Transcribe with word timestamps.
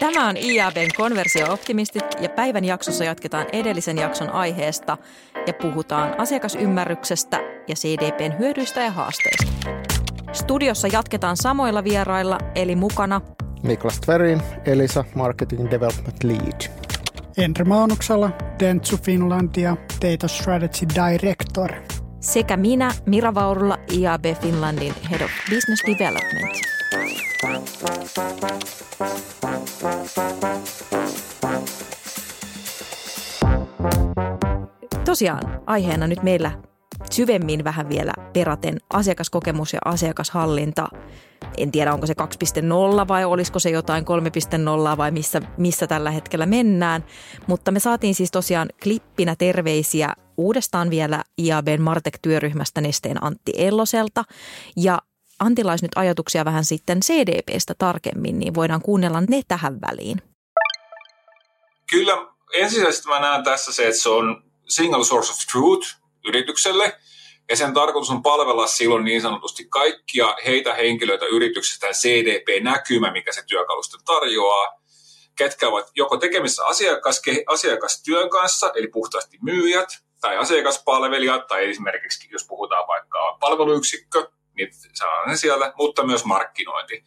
Tämä 0.00 0.28
on 0.28 0.36
IABn 0.36 0.88
konversio-optimistit 0.96 2.04
ja 2.20 2.28
päivän 2.28 2.64
jaksossa 2.64 3.04
jatketaan 3.04 3.46
edellisen 3.52 3.98
jakson 3.98 4.30
aiheesta 4.30 4.98
ja 5.46 5.54
puhutaan 5.54 6.20
asiakasymmärryksestä 6.20 7.40
ja 7.68 7.74
CDPn 7.74 8.38
hyödyistä 8.38 8.80
ja 8.80 8.90
haasteista. 8.90 9.52
Studiossa 10.32 10.88
jatketaan 10.88 11.36
samoilla 11.36 11.84
vierailla, 11.84 12.38
eli 12.54 12.76
mukana 12.76 13.20
Niklas 13.62 14.00
Tverin, 14.00 14.42
Elisa, 14.64 15.04
Marketing 15.14 15.70
Development 15.70 16.24
Lead. 16.24 16.70
Endre 17.36 17.64
Maunuksella, 17.64 18.30
Dentsu 18.58 18.96
Finlandia, 18.96 19.76
Data 20.02 20.28
Strategy 20.28 20.86
Director. 20.94 21.72
sekä 22.20 22.56
minä, 22.56 22.90
Mira 23.06 23.34
Vaurulla, 23.34 23.78
IAB 23.92 24.24
Finlandin 24.40 24.94
Head 25.10 25.20
of 25.20 25.30
Business 25.50 25.82
Development. 25.86 26.83
Tosiaan 35.04 35.62
aiheena 35.66 36.06
nyt 36.06 36.22
meillä 36.22 36.52
syvemmin 37.10 37.64
vähän 37.64 37.88
vielä 37.88 38.12
peraten 38.32 38.78
asiakaskokemus 38.92 39.72
ja 39.72 39.78
asiakashallinta. 39.84 40.88
En 41.58 41.70
tiedä, 41.70 41.94
onko 41.94 42.06
se 42.06 42.14
2.0 43.02 43.08
vai 43.08 43.24
olisiko 43.24 43.58
se 43.58 43.70
jotain 43.70 44.04
3.0 44.92 44.96
vai 44.96 45.10
missä, 45.10 45.40
missä 45.56 45.86
tällä 45.86 46.10
hetkellä 46.10 46.46
mennään. 46.46 47.04
Mutta 47.46 47.70
me 47.70 47.80
saatiin 47.80 48.14
siis 48.14 48.30
tosiaan 48.30 48.68
klippinä 48.82 49.36
terveisiä 49.36 50.14
uudestaan 50.36 50.90
vielä 50.90 51.22
IABn 51.38 51.82
Martek-työryhmästä 51.82 52.80
Nesteen 52.80 53.24
Antti 53.24 53.52
Elloselta. 53.56 54.24
Ja 54.76 54.98
Antilla 55.40 55.76
nyt 55.82 55.90
ajatuksia 55.96 56.44
vähän 56.44 56.64
sitten 56.64 57.00
CDPstä 57.00 57.74
tarkemmin, 57.78 58.38
niin 58.38 58.54
voidaan 58.54 58.82
kuunnella 58.82 59.20
ne 59.20 59.42
tähän 59.48 59.80
väliin. 59.80 60.22
Kyllä 61.90 62.26
ensisijaisesti 62.52 63.08
mä 63.08 63.20
näen 63.20 63.44
tässä 63.44 63.72
se, 63.72 63.86
että 63.88 64.00
se 64.00 64.08
on 64.08 64.44
single 64.68 65.04
source 65.04 65.32
of 65.32 65.38
truth 65.52 65.88
yritykselle, 66.24 66.98
ja 67.48 67.56
sen 67.56 67.74
tarkoitus 67.74 68.10
on 68.10 68.22
palvella 68.22 68.66
silloin 68.66 69.04
niin 69.04 69.22
sanotusti 69.22 69.66
kaikkia 69.68 70.36
heitä 70.46 70.74
henkilöitä 70.74 71.26
yrityksestä 71.26 71.86
CDP-näkymä, 71.86 73.12
mikä 73.12 73.32
se 73.32 73.42
työkalusto 73.46 73.98
tarjoaa, 74.04 74.80
ketkä 75.36 75.68
ovat 75.68 75.90
joko 75.94 76.16
tekemissä 76.16 76.66
asiakas, 76.66 77.22
asiakastyön 77.46 78.30
kanssa, 78.30 78.72
eli 78.74 78.86
puhtaasti 78.86 79.38
myyjät, 79.42 79.88
tai 80.20 80.36
asiakaspalvelijat, 80.36 81.46
tai 81.46 81.70
esimerkiksi 81.70 82.28
jos 82.30 82.46
puhutaan 82.48 82.88
vaikka 82.88 83.36
palveluyksikkö, 83.40 84.28
niin 84.56 84.68
ne 85.26 85.36
siellä, 85.36 85.72
mutta 85.76 86.06
myös 86.06 86.24
markkinointi. 86.24 87.04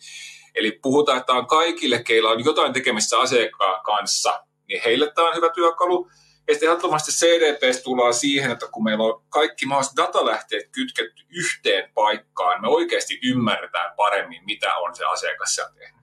Eli 0.55 0.71
puhutaan, 0.71 1.17
että 1.17 1.33
on 1.33 1.47
kaikille, 1.47 2.03
keillä 2.03 2.29
on 2.29 2.45
jotain 2.45 2.73
tekemistä 2.73 3.19
asiakkaan 3.19 3.83
kanssa, 3.83 4.43
niin 4.67 4.81
heille 4.85 5.11
tämä 5.11 5.27
on 5.27 5.35
hyvä 5.35 5.49
työkalu. 5.49 6.09
Ja 6.47 6.53
sitten 6.53 6.69
ehdottomasti 6.69 7.11
CDPstä 7.11 7.83
tullaan 7.83 8.13
siihen, 8.13 8.51
että 8.51 8.67
kun 8.71 8.83
meillä 8.83 9.03
on 9.03 9.23
kaikki 9.29 9.65
mahdolliset 9.65 9.97
datalähteet 9.97 10.69
kytketty 10.71 11.23
yhteen 11.29 11.91
paikkaan, 11.93 12.61
me 12.61 12.67
oikeasti 12.67 13.19
ymmärretään 13.23 13.93
paremmin, 13.95 14.45
mitä 14.45 14.75
on 14.75 14.95
se 14.95 15.05
asiakas 15.05 15.55
siellä 15.55 15.73
tehnyt. 15.77 15.97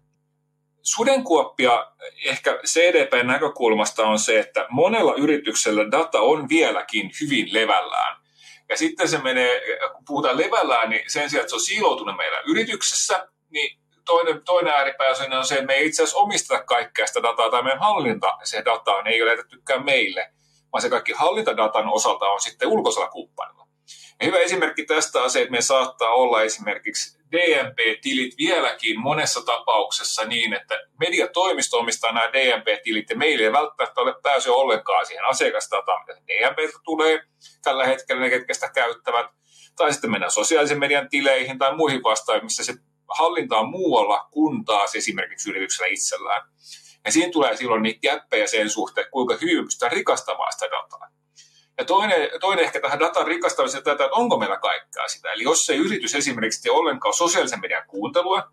Sudenkuoppia 0.82 1.86
ehkä 2.24 2.58
CDPn 2.66 3.26
näkökulmasta 3.26 4.02
on 4.02 4.18
se, 4.18 4.38
että 4.38 4.66
monella 4.70 5.14
yrityksellä 5.14 5.90
data 5.90 6.20
on 6.20 6.48
vieläkin 6.48 7.10
hyvin 7.20 7.52
levällään. 7.52 8.23
Ja 8.68 8.76
sitten 8.76 9.08
se 9.08 9.18
menee, 9.18 9.60
kun 9.94 10.04
puhutaan 10.06 10.38
levällään, 10.38 10.90
niin 10.90 11.10
sen 11.10 11.30
sijaan, 11.30 11.42
että 11.42 11.50
se 11.50 11.56
on 11.56 11.60
siiloutunut 11.60 12.16
meillä 12.16 12.40
yrityksessä, 12.46 13.28
niin 13.50 13.78
toinen, 14.04 14.44
toinen 14.44 14.72
ääripää 14.74 15.08
on 15.38 15.46
se, 15.46 15.54
että 15.54 15.66
me 15.66 15.74
ei 15.74 15.86
itse 15.86 16.02
asiassa 16.02 16.18
omisteta 16.18 16.64
kaikkea 16.64 17.06
sitä 17.06 17.22
dataa, 17.22 17.50
tai 17.50 17.62
meidän 17.62 17.80
hallinta, 17.80 18.38
se 18.44 18.62
data 18.64 19.02
ei 19.06 19.22
ole 19.22 19.30
jätettykään 19.30 19.84
meille, 19.84 20.32
vaan 20.72 20.82
se 20.82 20.90
kaikki 20.90 21.12
hallintadatan 21.12 21.88
osalta 21.88 22.26
on 22.26 22.40
sitten 22.40 22.68
ulkoisella 22.68 23.08
kumppanilla. 23.08 23.66
Ja 24.20 24.26
hyvä 24.26 24.38
esimerkki 24.38 24.84
tästä 24.84 25.22
on 25.22 25.30
se, 25.30 25.40
että 25.40 25.50
me 25.50 25.60
saattaa 25.60 26.08
olla 26.08 26.42
esimerkiksi 26.42 27.18
DMP-tilit 27.34 28.34
vieläkin 28.38 29.00
monessa 29.00 29.42
tapauksessa 29.42 30.24
niin, 30.24 30.52
että 30.52 30.74
mediatoimisto 31.00 31.78
omistaa 31.78 32.12
nämä 32.12 32.32
DMP-tilit 32.32 33.10
ja 33.10 33.16
meillä 33.16 33.44
ei 33.44 33.52
välttämättä 33.52 34.00
ole 34.00 34.14
pääsy 34.22 34.50
ollenkaan 34.50 35.06
siihen 35.06 35.24
asiakasdataan, 35.24 36.04
mitä 36.06 36.20
DMP 36.20 36.58
tulee 36.84 37.22
tällä 37.62 37.86
hetkellä, 37.86 38.22
ne 38.22 38.30
ketkä 38.30 38.54
sitä 38.54 38.70
käyttävät. 38.74 39.26
Tai 39.76 39.92
sitten 39.92 40.10
mennään 40.10 40.32
sosiaalisen 40.32 40.78
median 40.78 41.08
tileihin 41.08 41.58
tai 41.58 41.76
muihin 41.76 42.02
vastaaviin, 42.02 42.44
missä 42.44 42.64
se 42.64 42.74
hallinta 43.18 43.56
on 43.56 43.70
muualla 43.70 44.28
kuin 44.30 44.64
taas 44.64 44.94
esimerkiksi 44.94 45.50
yrityksellä 45.50 45.88
itsellään. 45.90 46.48
Ja 47.04 47.12
siinä 47.12 47.32
tulee 47.32 47.56
silloin 47.56 47.82
niitä 47.82 48.06
jäppejä 48.06 48.46
sen 48.46 48.70
suhteen, 48.70 49.06
kuinka 49.10 49.36
hyvin 49.40 49.64
pystytään 49.64 49.92
rikastamaan 49.92 50.52
sitä 50.52 50.66
dataa. 50.66 51.08
Ja 51.78 51.84
toinen, 51.84 52.30
toinen 52.40 52.64
ehkä 52.64 52.80
tähän 52.80 53.00
datan 53.00 53.26
rikastamiseen 53.26 53.84
tätä, 53.84 54.04
että 54.04 54.16
onko 54.16 54.38
meillä 54.38 54.56
kaikkea 54.56 55.08
sitä. 55.08 55.32
Eli 55.32 55.42
jos 55.42 55.66
se 55.66 55.76
yritys 55.76 56.14
esimerkiksi 56.14 56.62
tee 56.62 56.72
ollenkaan 56.72 57.14
sosiaalisen 57.14 57.60
median 57.60 57.86
kuuntelua, 57.86 58.52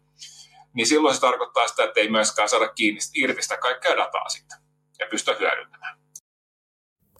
niin 0.74 0.88
silloin 0.88 1.16
se 1.16 1.22
tarkoittaa 1.22 1.68
sitä, 1.68 1.84
että 1.84 2.00
ei 2.00 2.09
myöskään 2.09 2.50
saada 2.50 2.68
kiinni 2.68 3.00
irti 3.16 3.42
sitä 3.42 3.58
kaikkea 3.58 3.98
dataa 3.98 4.30
sitten 4.30 4.58
ja 5.00 5.08
pystyä 5.09 5.36
hyödyntämään. 5.40 5.98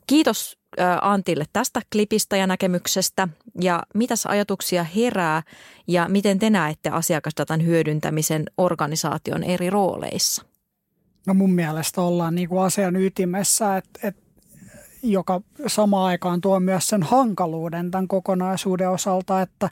Kiitos 0.06 0.58
Antille 1.00 1.44
tästä 1.52 1.80
klipistä 1.92 2.36
ja 2.36 2.46
näkemyksestä. 2.46 3.28
Ja 3.60 3.82
mitäs 3.94 4.26
ajatuksia 4.26 4.84
herää 4.84 5.42
ja 5.86 6.08
miten 6.08 6.38
te 6.38 6.50
näette 6.50 6.90
asiakasdatan 6.90 7.66
hyödyntämisen 7.66 8.44
organisaation 8.58 9.44
eri 9.44 9.70
rooleissa? 9.70 10.44
No 11.26 11.34
mun 11.34 11.52
mielestä 11.52 12.00
ollaan 12.00 12.34
niin 12.34 12.48
kuin 12.48 12.62
asian 12.62 12.96
ytimessä, 12.96 13.76
että, 13.76 14.08
että 14.08 14.21
joka 15.02 15.40
samaan 15.66 16.06
aikaan 16.06 16.40
tuo 16.40 16.60
myös 16.60 16.88
sen 16.88 17.02
hankaluuden 17.02 17.90
tämän 17.90 18.08
kokonaisuuden 18.08 18.90
osalta, 18.90 19.42
että 19.42 19.70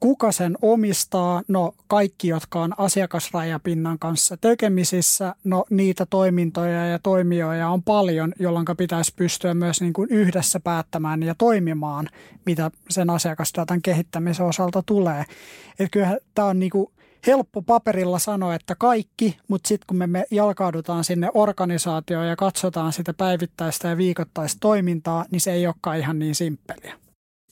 kuka 0.00 0.32
sen 0.32 0.56
omistaa? 0.62 1.42
No 1.48 1.74
kaikki, 1.86 2.28
jotka 2.28 2.62
on 2.62 2.74
asiakasrajapinnan 2.78 3.98
kanssa 3.98 4.36
tekemisissä. 4.36 5.34
No 5.44 5.64
niitä 5.70 6.06
toimintoja 6.06 6.86
ja 6.86 6.98
toimijoita 6.98 7.68
on 7.68 7.82
paljon, 7.82 8.32
jolloin 8.38 8.66
pitäisi 8.76 9.12
pystyä 9.16 9.54
myös 9.54 9.80
niin 9.80 9.92
kuin 9.92 10.10
yhdessä 10.10 10.60
päättämään 10.60 11.22
ja 11.22 11.34
toimimaan, 11.34 12.08
mitä 12.46 12.70
sen 12.90 13.10
asiakasdatan 13.10 13.82
kehittämisen 13.82 14.46
osalta 14.46 14.82
tulee. 14.86 15.24
Että 15.70 15.90
kyllähän 15.90 16.18
tämä 16.34 16.48
on 16.48 16.58
niin 16.58 16.70
kuin 16.70 16.90
helppo 17.28 17.62
paperilla 17.62 18.18
sanoa, 18.18 18.54
että 18.54 18.74
kaikki, 18.74 19.38
mutta 19.48 19.68
sitten 19.68 19.86
kun 19.86 19.96
me, 19.96 20.06
me 20.06 20.24
jalkaudutaan 20.30 21.04
sinne 21.04 21.30
organisaatioon 21.34 22.28
ja 22.28 22.36
katsotaan 22.36 22.92
sitä 22.92 23.14
päivittäistä 23.14 23.88
ja 23.88 23.96
viikoittaista 23.96 24.58
toimintaa, 24.60 25.24
niin 25.30 25.40
se 25.40 25.52
ei 25.52 25.66
olekaan 25.66 25.98
ihan 25.98 26.18
niin 26.18 26.34
simppeliä. 26.34 26.94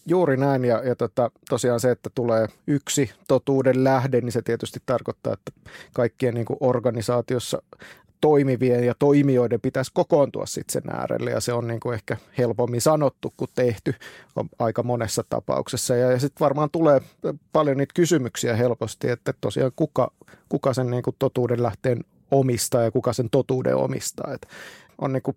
Juuri 0.07 0.37
näin 0.37 0.65
ja, 0.65 0.83
ja 0.85 0.97
tota, 0.97 1.31
tosiaan 1.49 1.81
se, 1.81 1.91
että 1.91 2.11
tulee 2.15 2.47
yksi 2.67 3.11
totuuden 3.29 3.85
lähde, 3.85 4.21
niin 4.21 4.33
se 4.33 4.43
tietysti 4.43 4.81
tarkoittaa, 4.87 5.33
että 5.33 5.71
kaikkien 5.95 6.35
niin 6.35 6.47
kuin 6.47 6.57
organisaatiossa 6.61 7.63
toimivien 8.21 8.85
ja 8.85 8.95
toimijoiden 8.99 9.61
pitäisi 9.61 9.91
kokoontua 9.95 10.47
sitten 10.47 10.73
sen 10.73 10.97
äärelle 10.97 11.31
ja 11.31 11.41
se 11.41 11.53
on 11.53 11.67
niin 11.67 11.81
kuin 11.81 11.95
ehkä 11.95 12.17
helpommin 12.39 12.81
sanottu 12.81 13.33
kuin 13.37 13.51
tehty 13.55 13.95
on 14.37 14.49
aika 14.59 14.83
monessa 14.83 15.25
tapauksessa 15.29 15.97
ja, 15.97 16.11
ja 16.11 16.21
sitten 16.21 16.45
varmaan 16.45 16.71
tulee 16.71 17.01
paljon 17.53 17.77
niitä 17.77 17.95
kysymyksiä 17.95 18.57
helposti, 18.57 19.11
että 19.11 19.35
tosiaan 19.41 19.73
kuka, 19.77 20.13
kuka 20.49 20.75
sen 20.75 20.91
niin 20.91 21.03
kuin 21.03 21.17
totuuden 21.19 21.63
lähteen 21.63 22.05
omistaa 22.31 22.83
ja 22.83 22.91
kuka 22.91 23.13
sen 23.13 23.31
totuuden 23.31 23.77
omistaa. 23.77 24.33
Et 24.35 24.49
on 24.99 25.13
niin 25.13 25.23
kuin 25.23 25.37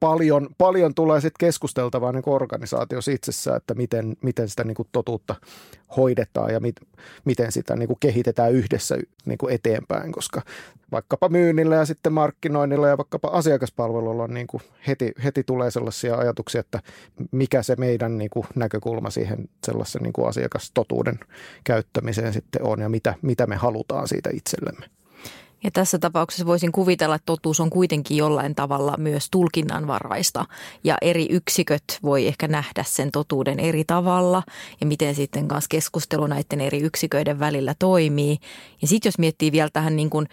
paljon, 0.00 0.48
paljon 0.58 0.94
tulee 0.94 1.20
sitten 1.20 1.46
keskusteltavaa 1.46 2.12
niin 2.12 2.22
organisaatiossa 2.26 3.10
itsessään, 3.10 3.56
että 3.56 3.74
miten, 3.74 4.16
miten 4.22 4.48
sitä 4.48 4.64
niin 4.64 4.74
kuin 4.74 4.88
totuutta 4.92 5.34
hoidetaan 5.96 6.52
ja 6.52 6.60
mit, 6.60 6.76
miten 7.24 7.52
sitä 7.52 7.76
niin 7.76 7.86
kuin 7.86 8.00
kehitetään 8.00 8.52
yhdessä 8.52 8.96
niin 9.26 9.38
kuin 9.38 9.54
eteenpäin, 9.54 10.12
koska 10.12 10.42
vaikkapa 10.92 11.28
myynnillä 11.28 11.74
ja 11.74 11.84
sitten 11.84 12.12
markkinoinnilla 12.12 12.88
ja 12.88 12.98
vaikkapa 12.98 13.28
asiakaspalvelulla 13.28 14.22
on 14.22 14.34
niin 14.34 14.46
kuin 14.46 14.62
heti, 14.86 15.12
heti 15.24 15.44
tulee 15.44 15.70
sellaisia 15.70 16.16
ajatuksia, 16.16 16.60
että 16.60 16.80
mikä 17.30 17.62
se 17.62 17.76
meidän 17.76 18.18
niin 18.18 18.30
kuin 18.30 18.46
näkökulma 18.54 19.10
siihen 19.10 19.48
sellaisen 19.66 20.02
niin 20.02 20.12
kuin 20.12 20.28
asiakastotuuden 20.28 21.18
käyttämiseen 21.64 22.32
sitten 22.32 22.62
on 22.62 22.80
ja 22.80 22.88
mitä, 22.88 23.14
mitä 23.22 23.46
me 23.46 23.56
halutaan 23.56 24.08
siitä 24.08 24.30
itsellemme. 24.32 24.86
Ja 25.64 25.70
tässä 25.70 25.98
tapauksessa 25.98 26.46
voisin 26.46 26.72
kuvitella, 26.72 27.14
että 27.14 27.26
totuus 27.26 27.60
on 27.60 27.70
kuitenkin 27.70 28.16
jollain 28.16 28.54
tavalla 28.54 28.94
myös 28.98 29.28
tulkinnanvaraista 29.30 30.44
ja 30.84 30.96
eri 31.02 31.26
yksiköt 31.30 31.84
voi 32.02 32.26
ehkä 32.26 32.48
nähdä 32.48 32.84
sen 32.86 33.10
totuuden 33.10 33.60
eri 33.60 33.84
tavalla 33.84 34.42
ja 34.80 34.86
miten 34.86 35.14
sitten 35.14 35.48
kanssa 35.48 35.68
keskustelu 35.68 36.26
näiden 36.26 36.60
eri 36.60 36.80
yksiköiden 36.80 37.38
välillä 37.38 37.74
toimii. 37.78 38.38
Ja 38.82 38.88
sitten 38.88 39.08
jos 39.08 39.18
miettii 39.18 39.52
vielä 39.52 39.70
tähän 39.72 39.96
niin 39.96 40.10
kuin 40.10 40.26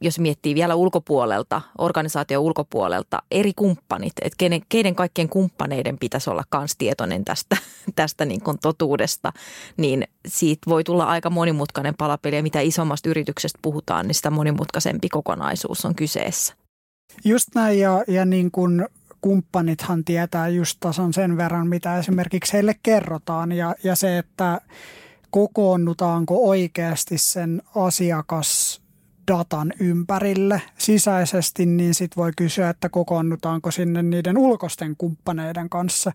jos 0.00 0.18
miettii 0.18 0.54
vielä 0.54 0.74
ulkopuolelta, 0.74 1.60
organisaation 1.78 2.42
ulkopuolelta, 2.42 3.22
eri 3.30 3.52
kumppanit, 3.56 4.12
että 4.22 4.36
keiden, 4.38 4.60
keiden 4.68 4.94
kaikkien 4.94 5.28
kumppaneiden 5.28 5.98
pitäisi 5.98 6.30
olla 6.30 6.44
myös 6.58 6.76
tietoinen 6.78 7.24
tästä, 7.24 7.56
tästä 7.96 8.24
niin 8.24 8.40
kuin 8.40 8.58
totuudesta, 8.58 9.32
niin 9.76 10.04
siitä 10.28 10.70
voi 10.70 10.84
tulla 10.84 11.04
aika 11.04 11.30
monimutkainen 11.30 11.94
palapeli 11.98 12.36
ja 12.36 12.42
mitä 12.42 12.60
isommasta 12.60 13.08
yrityksestä 13.08 13.58
puhutaan, 13.62 14.06
niin 14.06 14.14
sitä 14.14 14.30
monimutkaisempi 14.30 15.08
kokonaisuus 15.08 15.84
on 15.84 15.94
kyseessä. 15.94 16.54
Just 17.24 17.48
näin 17.54 17.78
ja, 17.78 18.04
ja 18.08 18.24
niin 18.24 18.50
kuin 18.50 18.86
kumppanithan 19.20 20.04
tietää 20.04 20.48
just 20.48 20.76
tasan 20.80 21.12
sen 21.12 21.36
verran, 21.36 21.68
mitä 21.68 21.98
esimerkiksi 21.98 22.52
heille 22.52 22.74
kerrotaan 22.82 23.52
ja, 23.52 23.74
ja 23.84 23.96
se, 23.96 24.18
että 24.18 24.60
kokoonnutaanko 25.30 26.48
oikeasti 26.48 27.18
sen 27.18 27.62
asiakas 27.74 28.79
datan 29.28 29.72
ympärille 29.80 30.62
sisäisesti, 30.78 31.66
niin 31.66 31.94
sitten 31.94 32.22
voi 32.22 32.32
kysyä, 32.36 32.70
että 32.70 32.88
kokoonnutaanko 32.88 33.70
sinne 33.70 34.02
niiden 34.02 34.38
ulkoisten 34.38 34.96
kumppaneiden 34.96 35.68
kanssa. 35.68 36.12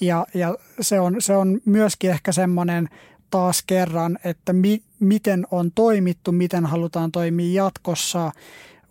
Ja, 0.00 0.26
ja 0.34 0.56
se, 0.80 1.00
on, 1.00 1.16
se 1.18 1.36
on 1.36 1.60
myöskin 1.64 2.10
ehkä 2.10 2.32
semmoinen 2.32 2.88
taas 3.30 3.62
kerran, 3.66 4.18
että 4.24 4.52
mi, 4.52 4.82
miten 5.00 5.46
on 5.50 5.72
toimittu, 5.72 6.32
miten 6.32 6.66
halutaan 6.66 7.12
toimia 7.12 7.64
jatkossa. 7.64 8.32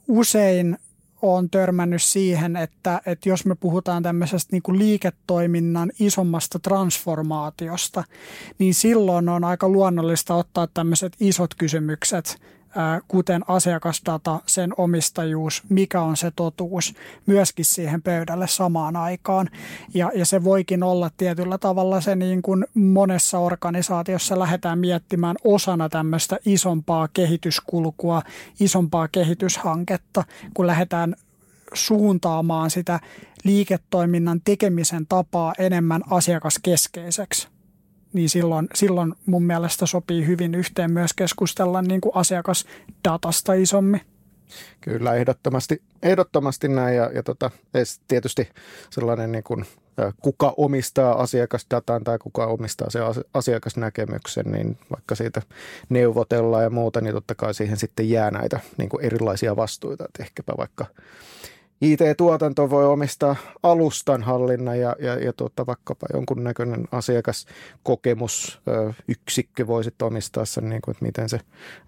Usein 0.07 0.77
on 1.21 1.49
törmännyt 1.49 2.01
siihen, 2.01 2.55
että, 2.55 3.01
että 3.05 3.29
jos 3.29 3.45
me 3.45 3.55
puhutaan 3.55 4.03
tämmöisestä 4.03 4.49
niin 4.51 4.63
kuin 4.63 4.79
liiketoiminnan 4.79 5.91
isommasta 5.99 6.59
transformaatiosta, 6.59 8.03
niin 8.59 8.73
silloin 8.73 9.29
on 9.29 9.43
aika 9.43 9.69
luonnollista 9.69 10.35
ottaa 10.35 10.67
tämmöiset 10.67 11.13
isot 11.19 11.55
kysymykset 11.55 12.41
kuten 13.07 13.41
asiakasdata, 13.47 14.39
sen 14.45 14.73
omistajuus, 14.77 15.63
mikä 15.69 16.01
on 16.01 16.17
se 16.17 16.31
totuus, 16.35 16.93
myöskin 17.25 17.65
siihen 17.65 18.01
pöydälle 18.01 18.47
samaan 18.47 18.95
aikaan. 18.95 19.49
Ja, 19.93 20.11
ja 20.15 20.25
se 20.25 20.43
voikin 20.43 20.83
olla 20.83 21.11
tietyllä 21.17 21.57
tavalla 21.57 22.01
se 22.01 22.15
niin 22.15 22.41
kuin 22.41 22.65
monessa 22.73 23.39
organisaatiossa 23.39 24.39
lähdetään 24.39 24.79
miettimään 24.79 25.35
osana 25.43 25.89
tämmöistä 25.89 26.37
isompaa 26.45 27.07
kehityskulkua, 27.07 28.21
isompaa 28.59 29.07
kehityshanketta, 29.07 30.23
kun 30.53 30.67
lähdetään 30.67 31.15
suuntaamaan 31.73 32.69
sitä 32.69 32.99
liiketoiminnan 33.43 34.41
tekemisen 34.41 35.05
tapaa 35.07 35.53
enemmän 35.57 36.01
asiakaskeskeiseksi 36.09 37.47
niin 38.13 38.30
silloin, 38.30 38.68
silloin 38.74 39.13
mun 39.25 39.44
mielestä 39.44 39.86
sopii 39.86 40.27
hyvin 40.27 40.56
yhteen 40.56 40.92
myös 40.92 41.13
keskustella 41.13 41.81
niin 41.81 42.01
kuin 42.01 42.15
asiakasdatasta 42.15 43.54
isommin. 43.54 44.01
Kyllä, 44.81 45.15
ehdottomasti, 45.15 45.81
ehdottomasti 46.04 46.68
näin 46.68 46.95
ja, 46.95 47.12
ja 47.13 47.24
tota, 47.24 47.51
tietysti 48.07 48.50
sellainen 48.89 49.31
niin 49.31 49.44
kuin, 49.44 49.65
kuka 50.21 50.54
omistaa 50.57 51.21
asiakasdatan 51.21 52.04
tai 52.04 52.18
kuka 52.19 52.45
omistaa 52.45 52.89
se 52.89 53.00
asiakasnäkemyksen, 53.33 54.45
niin 54.51 54.77
vaikka 54.92 55.15
siitä 55.15 55.42
neuvotellaan 55.89 56.63
ja 56.63 56.69
muuta, 56.69 57.01
niin 57.01 57.13
totta 57.13 57.36
kai 57.36 57.54
siihen 57.54 57.77
sitten 57.77 58.09
jää 58.09 58.31
näitä 58.31 58.59
niin 58.77 58.89
kuin 58.89 59.06
erilaisia 59.06 59.56
vastuita, 59.56 60.06
että 60.06 60.24
ehkäpä 60.24 60.54
vaikka 60.57 60.86
IT-tuotanto 61.81 62.69
voi 62.69 62.85
omistaa 62.85 63.35
alustan 63.63 64.24
hallinnan 64.24 64.79
ja, 64.79 64.95
ja, 65.00 65.15
ja 65.15 65.33
tuota, 65.33 65.65
vaikkapa 65.65 66.07
jonkunnäköinen 66.13 66.88
asiakaskokemusyksikkö 66.91 69.68
voi 69.68 69.83
sitten 69.83 70.06
omistaa 70.06 70.45
sen, 70.45 70.69
niin 70.69 70.81
kuin, 70.81 70.94
että 70.94 71.06
miten 71.06 71.29
se 71.29 71.39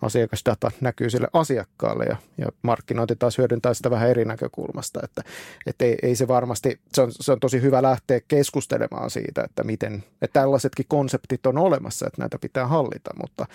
asiakasdata 0.01 0.71
näkyy 0.81 1.09
sille 1.09 1.27
asiakkaalle 1.33 2.03
ja, 2.03 2.15
ja 2.37 2.47
markkinointi 2.61 3.15
taas 3.15 3.37
hyödyntää 3.37 3.73
sitä 3.73 3.89
vähän 3.89 4.09
eri 4.09 4.25
näkökulmasta, 4.25 4.99
että, 5.03 5.23
että 5.65 5.85
ei, 5.85 5.97
ei 6.01 6.15
se 6.15 6.27
varmasti, 6.27 6.79
se 6.93 7.01
on, 7.01 7.11
se 7.11 7.31
on 7.31 7.39
tosi 7.39 7.61
hyvä 7.61 7.81
lähteä 7.81 8.19
keskustelemaan 8.27 9.09
siitä, 9.09 9.43
että 9.43 9.63
miten, 9.63 10.03
että 10.21 10.39
tällaisetkin 10.39 10.85
konseptit 10.89 11.45
on 11.45 11.57
olemassa, 11.57 12.07
että 12.07 12.21
näitä 12.21 12.37
pitää 12.41 12.67
hallita, 12.67 13.11
mutta 13.21 13.45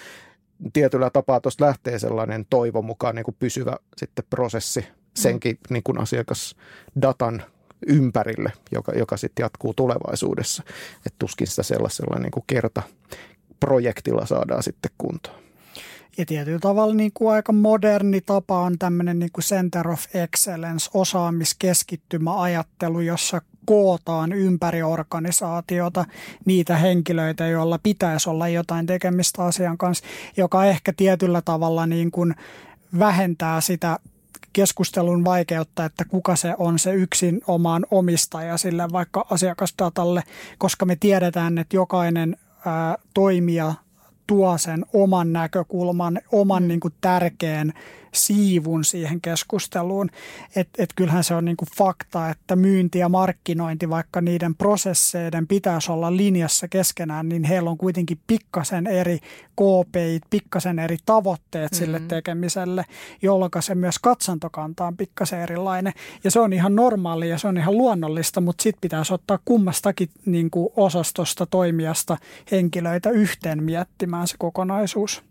tietyllä 0.72 1.10
tapaa 1.10 1.40
tuosta 1.40 1.64
lähtee 1.64 1.98
sellainen 1.98 2.46
toivon 2.50 2.84
mukaan 2.84 3.14
niin 3.14 3.24
kuin 3.24 3.36
pysyvä 3.38 3.76
sitten 3.96 4.24
prosessi 4.30 4.84
senkin 5.16 5.58
niin 5.70 5.82
kuin 5.82 6.00
asiakasdatan 6.00 7.42
ympärille, 7.86 8.52
joka, 8.72 8.92
joka 8.92 9.16
sitten 9.16 9.44
jatkuu 9.44 9.74
tulevaisuudessa. 9.74 10.62
Että 10.96 11.16
tuskin 11.18 11.46
sitä 11.46 11.62
sellaisella 11.62 12.18
niin 12.18 12.30
kuin 12.30 12.44
kerta 12.46 12.82
projektilla 13.60 14.26
saadaan 14.26 14.62
sitten 14.62 14.90
kuntoon. 14.98 15.44
Ja 16.18 16.26
tietyllä 16.26 16.58
tavalla 16.58 16.94
niin 16.94 17.10
kuin 17.14 17.34
aika 17.34 17.52
moderni 17.52 18.20
tapa 18.20 18.60
on 18.60 18.78
tämmöinen 18.78 19.18
niin 19.18 19.32
kuin 19.32 19.44
Center 19.44 19.88
of 19.88 20.04
Excellence, 20.14 20.90
osaamiskeskittymä 20.94 22.42
ajattelu, 22.42 23.00
jossa 23.00 23.42
kootaan 23.64 24.32
ympäri 24.32 24.82
organisaatiota 24.82 26.04
niitä 26.44 26.76
henkilöitä, 26.76 27.46
joilla 27.46 27.78
pitäisi 27.82 28.30
olla 28.30 28.48
jotain 28.48 28.86
tekemistä 28.86 29.44
asian 29.44 29.78
kanssa, 29.78 30.04
joka 30.36 30.64
ehkä 30.64 30.92
tietyllä 30.96 31.42
tavalla 31.42 31.86
niin 31.86 32.10
kuin 32.10 32.34
vähentää 32.98 33.60
sitä 33.60 33.98
keskustelun 34.54 35.24
vaikeutta, 35.24 35.84
että 35.84 36.04
kuka 36.04 36.36
se 36.36 36.54
on 36.58 36.78
se 36.78 36.94
yksin 36.94 37.40
omaan 37.46 37.86
omistaja 37.90 38.56
sille 38.56 38.92
vaikka 38.92 39.26
asiakasdatalle, 39.30 40.22
koska 40.58 40.86
me 40.86 40.96
tiedetään, 40.96 41.58
että 41.58 41.76
jokainen 41.76 42.36
ää, 42.66 42.96
toimija 43.14 43.74
tuo 44.26 44.58
sen 44.58 44.86
oman 44.92 45.32
näkökulman, 45.32 46.20
oman 46.32 46.62
mm. 46.62 46.68
niin 46.68 46.80
kuin 46.80 46.94
tärkeän 47.00 47.72
siivun 48.14 48.84
siihen 48.84 49.20
keskusteluun. 49.20 50.10
Että 50.56 50.82
et 50.82 50.90
kyllähän 50.96 51.24
se 51.24 51.34
on 51.34 51.44
niin 51.44 51.56
kuin 51.56 51.68
fakta, 51.76 52.30
että 52.30 52.56
myynti 52.56 52.98
ja 52.98 53.08
markkinointi, 53.08 53.90
vaikka 53.90 54.20
niiden 54.20 54.54
prosesseiden 54.54 55.46
pitäisi 55.46 55.92
olla 55.92 56.16
linjassa 56.16 56.68
keskenään, 56.68 57.28
niin 57.28 57.44
heillä 57.44 57.70
on 57.70 57.78
kuitenkin 57.78 58.18
pikkasen 58.26 58.86
eri 58.86 59.18
KPI, 59.56 60.20
pikkasen 60.30 60.78
eri 60.78 60.96
tavoitteet 61.06 61.72
mm-hmm. 61.72 61.84
sille 61.84 62.00
tekemiselle, 62.00 62.84
jolloin 63.22 63.50
se 63.60 63.74
myös 63.74 63.98
katsantokanta 63.98 64.86
on 64.86 64.96
pikkasen 64.96 65.40
erilainen. 65.40 65.92
Ja 66.24 66.30
se 66.30 66.40
on 66.40 66.52
ihan 66.52 66.76
normaali 66.76 67.28
ja 67.28 67.38
se 67.38 67.48
on 67.48 67.56
ihan 67.56 67.78
luonnollista, 67.78 68.40
mutta 68.40 68.62
sitten 68.62 68.80
pitäisi 68.80 69.14
ottaa 69.14 69.38
kummastakin 69.44 70.08
niin 70.26 70.50
kuin 70.50 70.68
osastosta, 70.76 71.46
toimijasta 71.46 72.16
henkilöitä 72.50 73.10
yhteen 73.10 73.62
miettimään 73.62 74.28
se 74.28 74.34
kokonaisuus. 74.38 75.22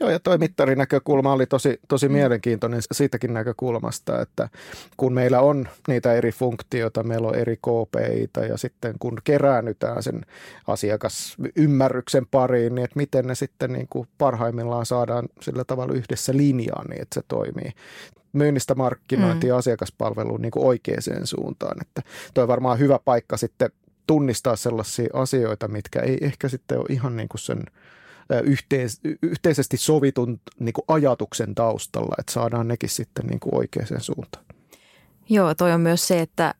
Joo, 0.00 0.10
ja 0.10 0.20
toi 0.20 0.38
mittarinäkökulma 0.38 1.32
oli 1.32 1.46
tosi, 1.46 1.80
tosi 1.88 2.08
mm. 2.08 2.12
mielenkiintoinen 2.12 2.80
siitäkin 2.92 3.34
näkökulmasta, 3.34 4.20
että 4.20 4.48
kun 4.96 5.12
meillä 5.12 5.40
on 5.40 5.68
niitä 5.88 6.12
eri 6.12 6.32
funktioita, 6.32 7.02
meillä 7.02 7.28
on 7.28 7.34
eri 7.34 7.56
KPIitä 7.56 8.40
ja 8.40 8.56
sitten 8.56 8.94
kun 8.98 9.18
keräännytään 9.24 10.02
sen 10.02 10.20
asiakasymmärryksen 10.66 12.26
pariin, 12.30 12.74
niin 12.74 12.84
että 12.84 12.96
miten 12.96 13.26
ne 13.26 13.34
sitten 13.34 13.72
niin 13.72 13.86
kuin 13.90 14.08
parhaimmillaan 14.18 14.86
saadaan 14.86 15.28
sillä 15.42 15.64
tavalla 15.64 15.94
yhdessä 15.94 16.36
linjaan 16.36 16.86
niin, 16.90 17.02
että 17.02 17.14
se 17.14 17.22
toimii 17.28 17.72
myynnistä 18.32 18.74
markkinointia 18.74 19.54
mm. 19.54 19.58
asiakaspalveluun 19.58 20.42
niin 20.42 20.50
kuin 20.50 20.66
oikeaan 20.66 20.98
suuntaan. 21.24 21.76
Että 21.80 22.02
toi 22.34 22.42
on 22.42 22.48
varmaan 22.48 22.78
hyvä 22.78 22.98
paikka 23.04 23.36
sitten 23.36 23.70
tunnistaa 24.06 24.56
sellaisia 24.56 25.08
asioita, 25.12 25.68
mitkä 25.68 26.00
ei 26.00 26.18
ehkä 26.20 26.48
sitten 26.48 26.78
ole 26.78 26.86
ihan 26.88 27.16
niin 27.16 27.28
kuin 27.28 27.40
sen– 27.40 27.62
yhteis- 28.44 29.00
yhteisesti 29.22 29.76
sovitun 29.76 30.40
niin 30.58 30.72
kuin 30.72 30.84
ajatuksen 30.88 31.54
taustalla, 31.54 32.14
että 32.18 32.32
saadaan 32.32 32.68
nekin 32.68 32.90
sitten 32.90 33.26
niin 33.26 33.40
kuin 33.40 33.54
oikeaan 33.54 34.00
suuntaan. 34.00 34.44
Joo, 35.28 35.54
toi 35.54 35.72
on 35.72 35.80
myös 35.80 36.08
se, 36.08 36.20
että 36.20 36.54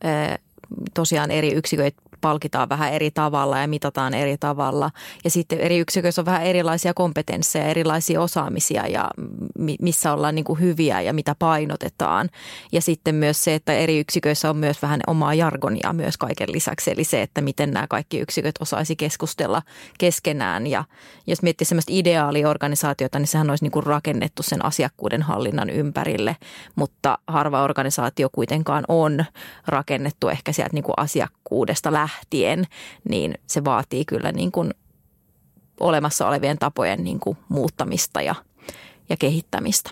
tosiaan 0.94 1.30
eri 1.30 1.52
yksiköitä 1.52 2.02
palkitaan 2.20 2.68
vähän 2.68 2.92
eri 2.92 3.10
tavalla 3.10 3.58
ja 3.58 3.68
mitataan 3.68 4.14
eri 4.14 4.36
tavalla. 4.40 4.90
Ja 5.24 5.30
sitten 5.30 5.60
eri 5.60 5.78
yksiköissä 5.78 6.22
on 6.22 6.26
vähän 6.26 6.42
erilaisia 6.42 6.94
kompetensseja, 6.94 7.64
erilaisia 7.64 8.20
osaamisia 8.20 8.86
ja 8.86 9.10
missä 9.80 10.12
ollaan 10.12 10.34
niin 10.34 10.44
kuin 10.44 10.60
hyviä 10.60 11.00
ja 11.00 11.12
mitä 11.12 11.34
painotetaan. 11.38 12.30
Ja 12.72 12.80
sitten 12.80 13.14
myös 13.14 13.44
se, 13.44 13.54
että 13.54 13.72
eri 13.72 13.98
yksiköissä 13.98 14.50
on 14.50 14.56
myös 14.56 14.82
vähän 14.82 15.00
omaa 15.06 15.34
jargonia 15.34 15.92
myös 15.92 16.16
kaiken 16.16 16.52
lisäksi. 16.52 16.90
Eli 16.90 17.04
se, 17.04 17.22
että 17.22 17.40
miten 17.40 17.70
nämä 17.70 17.86
kaikki 17.86 18.18
yksiköt 18.18 18.54
osaisi 18.60 18.96
keskustella 18.96 19.62
keskenään. 19.98 20.66
Ja 20.66 20.84
jos 21.26 21.42
miettii 21.42 21.64
sellaista 21.64 21.92
ideaaliorganisaatiota, 21.94 23.18
niin 23.18 23.26
sehän 23.26 23.50
olisi 23.50 23.64
niin 23.64 23.72
kuin 23.72 23.86
rakennettu 23.86 24.42
sen 24.42 24.64
asiakkuuden 24.64 25.22
hallinnan 25.22 25.70
ympärille. 25.70 26.36
Mutta 26.76 27.18
harva 27.26 27.62
organisaatio 27.62 28.28
kuitenkaan 28.32 28.84
on 28.88 29.24
rakennettu 29.66 30.28
ehkä 30.28 30.52
sieltä 30.52 30.74
niin 30.74 30.84
kuin 30.84 30.94
asiakkuudesta 30.96 31.92
lähtien 31.92 32.07
lähtien, 32.08 32.64
niin 33.08 33.34
se 33.46 33.64
vaatii 33.64 34.04
kyllä 34.04 34.32
niin 34.32 34.52
kuin 34.52 34.74
olemassa 35.80 36.28
olevien 36.28 36.58
tapojen 36.58 37.04
niin 37.04 37.20
kuin 37.20 37.36
muuttamista 37.48 38.22
ja, 38.22 38.34
ja 39.08 39.16
kehittämistä. 39.16 39.90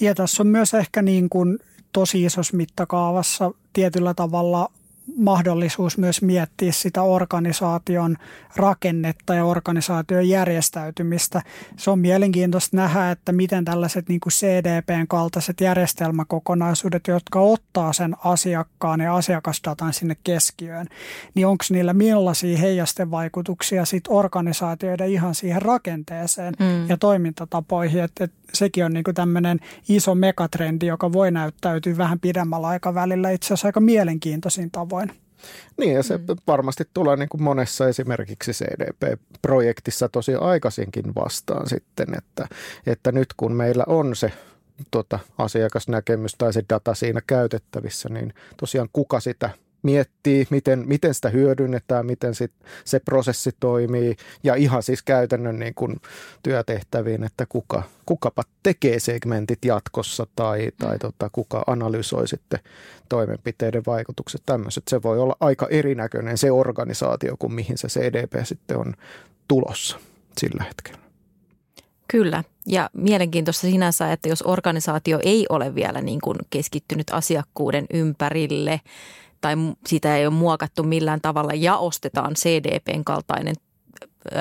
Ja 0.00 0.14
tässä 0.14 0.42
on 0.42 0.46
myös 0.46 0.74
ehkä 0.74 1.02
niin 1.02 1.28
kuin 1.28 1.58
tosi 1.92 2.24
isossa 2.24 2.56
mittakaavassa 2.56 3.50
tietyllä 3.72 4.14
tavalla 4.14 4.70
mahdollisuus 5.16 5.98
myös 5.98 6.22
miettiä 6.22 6.72
sitä 6.72 7.02
organisaation 7.02 8.16
rakennetta 8.56 9.34
ja 9.34 9.44
organisaation 9.44 10.28
järjestäytymistä. 10.28 11.42
Se 11.76 11.90
on 11.90 11.98
mielenkiintoista 11.98 12.76
nähdä, 12.76 13.10
että 13.10 13.32
miten 13.32 13.64
tällaiset 13.64 14.08
niin 14.08 14.20
kuin 14.20 14.32
CDPn 14.32 15.06
kaltaiset 15.08 15.60
järjestelmäkokonaisuudet, 15.60 17.06
jotka 17.08 17.40
ottaa 17.40 17.92
sen 17.92 18.16
asiakkaan 18.24 19.00
ja 19.00 19.16
asiakasdatan 19.16 19.92
sinne 19.92 20.16
keskiöön, 20.24 20.86
niin 21.34 21.46
onko 21.46 21.64
niillä 21.70 21.92
millaisia 21.92 22.58
heijastevaikutuksia 22.58 23.84
sit 23.84 24.04
organisaatioiden 24.08 25.10
ihan 25.10 25.34
siihen 25.34 25.62
rakenteeseen 25.62 26.54
mm. 26.58 26.88
ja 26.88 26.96
toimintatapoihin. 26.96 28.02
Että 28.02 28.24
et 28.24 28.32
sekin 28.52 28.84
on 28.84 28.92
niin 28.92 29.04
kuin 29.04 29.14
tämmöinen 29.14 29.60
iso 29.88 30.14
megatrendi, 30.14 30.86
joka 30.86 31.12
voi 31.12 31.30
näyttäytyä 31.30 31.96
vähän 31.96 32.20
pidemmällä 32.20 32.66
aikavälillä 32.66 33.30
itse 33.30 33.46
asiassa 33.46 33.68
aika 33.68 33.80
mielenkiintoisin 33.80 34.70
tavoin. 34.70 34.93
Niin 35.76 35.94
ja 35.94 36.02
se 36.02 36.16
mm. 36.16 36.24
varmasti 36.46 36.84
tulee 36.94 37.16
niin 37.16 37.28
kuin 37.28 37.42
monessa 37.42 37.88
esimerkiksi 37.88 38.52
CDP-projektissa 38.52 40.08
tosi 40.08 40.34
aikaisinkin 40.34 41.14
vastaan 41.14 41.68
sitten, 41.68 42.06
että, 42.18 42.48
että 42.86 43.12
nyt 43.12 43.28
kun 43.36 43.52
meillä 43.52 43.84
on 43.86 44.16
se 44.16 44.32
tuota, 44.90 45.18
asiakasnäkemys 45.38 46.34
tai 46.38 46.52
se 46.52 46.64
data 46.70 46.94
siinä 46.94 47.20
käytettävissä, 47.26 48.08
niin 48.08 48.34
tosiaan 48.56 48.88
kuka 48.92 49.20
sitä 49.20 49.50
miettii, 49.84 50.46
miten, 50.50 50.84
miten 50.86 51.14
sitä 51.14 51.28
hyödynnetään, 51.28 52.06
miten 52.06 52.34
sit 52.34 52.52
se 52.84 53.00
prosessi 53.00 53.50
toimii 53.60 54.16
ja 54.42 54.54
ihan 54.54 54.82
siis 54.82 55.02
käytännön 55.02 55.58
niin 55.58 55.74
kuin 55.74 55.96
työtehtäviin, 56.42 57.24
että 57.24 57.46
kuka, 57.48 57.82
kukapa 58.06 58.42
tekee 58.62 59.00
segmentit 59.00 59.64
jatkossa 59.64 60.26
tai, 60.36 60.72
tai 60.78 60.98
tota, 60.98 61.30
kuka 61.32 61.64
analysoi 61.66 62.28
sitten 62.28 62.58
toimenpiteiden 63.08 63.82
vaikutukset. 63.86 64.42
Tämmöiset, 64.46 64.84
se 64.88 65.02
voi 65.02 65.18
olla 65.18 65.36
aika 65.40 65.66
erinäköinen 65.70 66.38
se 66.38 66.50
organisaatio 66.50 67.36
kuin 67.38 67.54
mihin 67.54 67.78
se 67.78 67.88
CDP 67.88 68.32
sitten 68.44 68.78
on 68.78 68.94
tulossa 69.48 69.98
sillä 70.38 70.64
hetkellä. 70.64 71.04
Kyllä, 72.08 72.44
ja 72.66 72.90
mielenkiintoista 72.92 73.66
sinänsä, 73.66 74.12
että 74.12 74.28
jos 74.28 74.42
organisaatio 74.42 75.18
ei 75.22 75.46
ole 75.48 75.74
vielä 75.74 76.00
niin 76.00 76.20
kuin 76.20 76.38
keskittynyt 76.50 77.06
asiakkuuden 77.10 77.86
ympärille– 77.92 78.80
tai 79.44 79.54
sitä 79.86 80.16
ei 80.16 80.26
ole 80.26 80.34
muokattu 80.34 80.82
millään 80.82 81.20
tavalla 81.20 81.52
ja 81.54 81.76
ostetaan 81.76 82.34
CDPn 82.34 83.04
kaltainen 83.04 83.54
ö, 84.32 84.38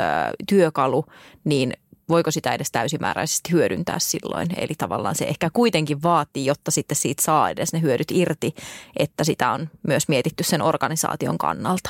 työkalu, 0.47 1.05
niin 1.43 1.73
voiko 2.09 2.31
sitä 2.31 2.53
edes 2.53 2.71
täysimääräisesti 2.71 3.51
hyödyntää 3.51 3.99
silloin. 3.99 4.47
Eli 4.57 4.73
tavallaan 4.77 5.15
se 5.15 5.25
ehkä 5.25 5.49
kuitenkin 5.53 6.03
vaatii, 6.03 6.45
jotta 6.45 6.71
sitten 6.71 6.95
siitä 6.95 7.23
saa 7.23 7.49
edes 7.49 7.73
ne 7.73 7.81
hyödyt 7.81 8.11
irti, 8.11 8.55
että 8.97 9.23
sitä 9.23 9.51
on 9.51 9.69
myös 9.87 10.07
mietitty 10.07 10.43
sen 10.43 10.61
organisaation 10.61 11.37
kannalta. 11.37 11.89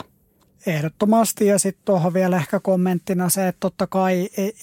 Ehdottomasti. 0.67 1.46
Ja 1.46 1.60
sitten 1.60 1.86
tuohon 1.86 2.13
vielä 2.13 2.36
ehkä 2.38 2.60
kommenttina 2.60 3.29
se, 3.29 3.48
että 3.48 3.60
totta 3.60 3.88
kai 3.88 4.29
et, 4.38 4.55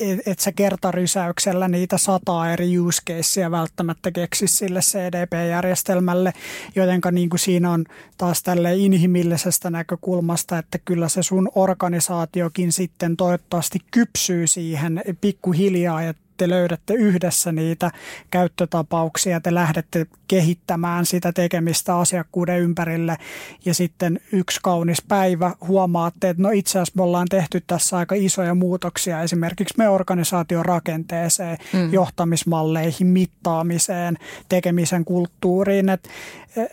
e, 0.00 0.16
et 0.26 0.38
sä 0.38 0.52
kertarysäyksellä 0.52 1.68
niitä 1.68 1.98
sataa 1.98 2.50
eri 2.50 2.78
use 2.78 3.02
casea 3.08 3.50
välttämättä 3.50 4.10
keksi 4.10 4.46
sille 4.46 4.80
CDP-järjestelmälle, 4.80 6.32
jotenka 6.76 7.10
niin 7.10 7.30
kuin 7.30 7.40
siinä 7.40 7.70
on 7.70 7.84
taas 8.18 8.42
tälle 8.42 8.76
inhimillisestä 8.76 9.70
näkökulmasta, 9.70 10.58
että 10.58 10.78
kyllä 10.84 11.08
se 11.08 11.22
sun 11.22 11.48
organisaatiokin 11.54 12.72
sitten 12.72 13.16
toivottavasti 13.16 13.78
kypsyy 13.90 14.46
siihen 14.46 15.02
pikkuhiljaa 15.20 16.02
ja 16.02 16.14
te 16.36 16.48
löydätte 16.48 16.94
yhdessä 16.94 17.52
niitä 17.52 17.90
käyttötapauksia, 18.30 19.40
te 19.40 19.54
lähdette 19.54 20.06
kehittämään 20.28 21.06
sitä 21.06 21.32
tekemistä 21.32 21.98
asiakkuuden 21.98 22.60
ympärille 22.60 23.16
ja 23.64 23.74
sitten 23.74 24.20
yksi 24.32 24.60
kaunis 24.62 25.02
päivä 25.08 25.54
huomaatte, 25.68 26.28
että 26.28 26.42
no 26.42 26.50
itse 26.50 26.70
asiassa 26.70 26.92
me 26.96 27.02
ollaan 27.02 27.26
tehty 27.30 27.62
tässä 27.66 27.96
aika 27.96 28.14
isoja 28.14 28.54
muutoksia 28.54 29.22
esimerkiksi 29.22 29.74
me 29.78 29.88
organisaation 29.88 30.64
rakenteeseen, 30.64 31.58
mm. 31.72 31.92
johtamismalleihin, 31.92 33.06
mittaamiseen, 33.06 34.18
tekemisen 34.48 35.04
kulttuuriin, 35.04 35.88
että 35.88 36.08
eh, 36.56 36.68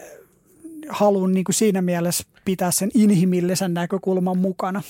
haluan 0.90 1.34
niin 1.34 1.44
kuin 1.44 1.56
siinä 1.56 1.82
mielessä 1.82 2.24
pitää 2.46 2.72
sen 2.72 2.92
inhimillisen 2.94 3.74
näkökulman 3.74 4.38
mukana. 4.38 4.82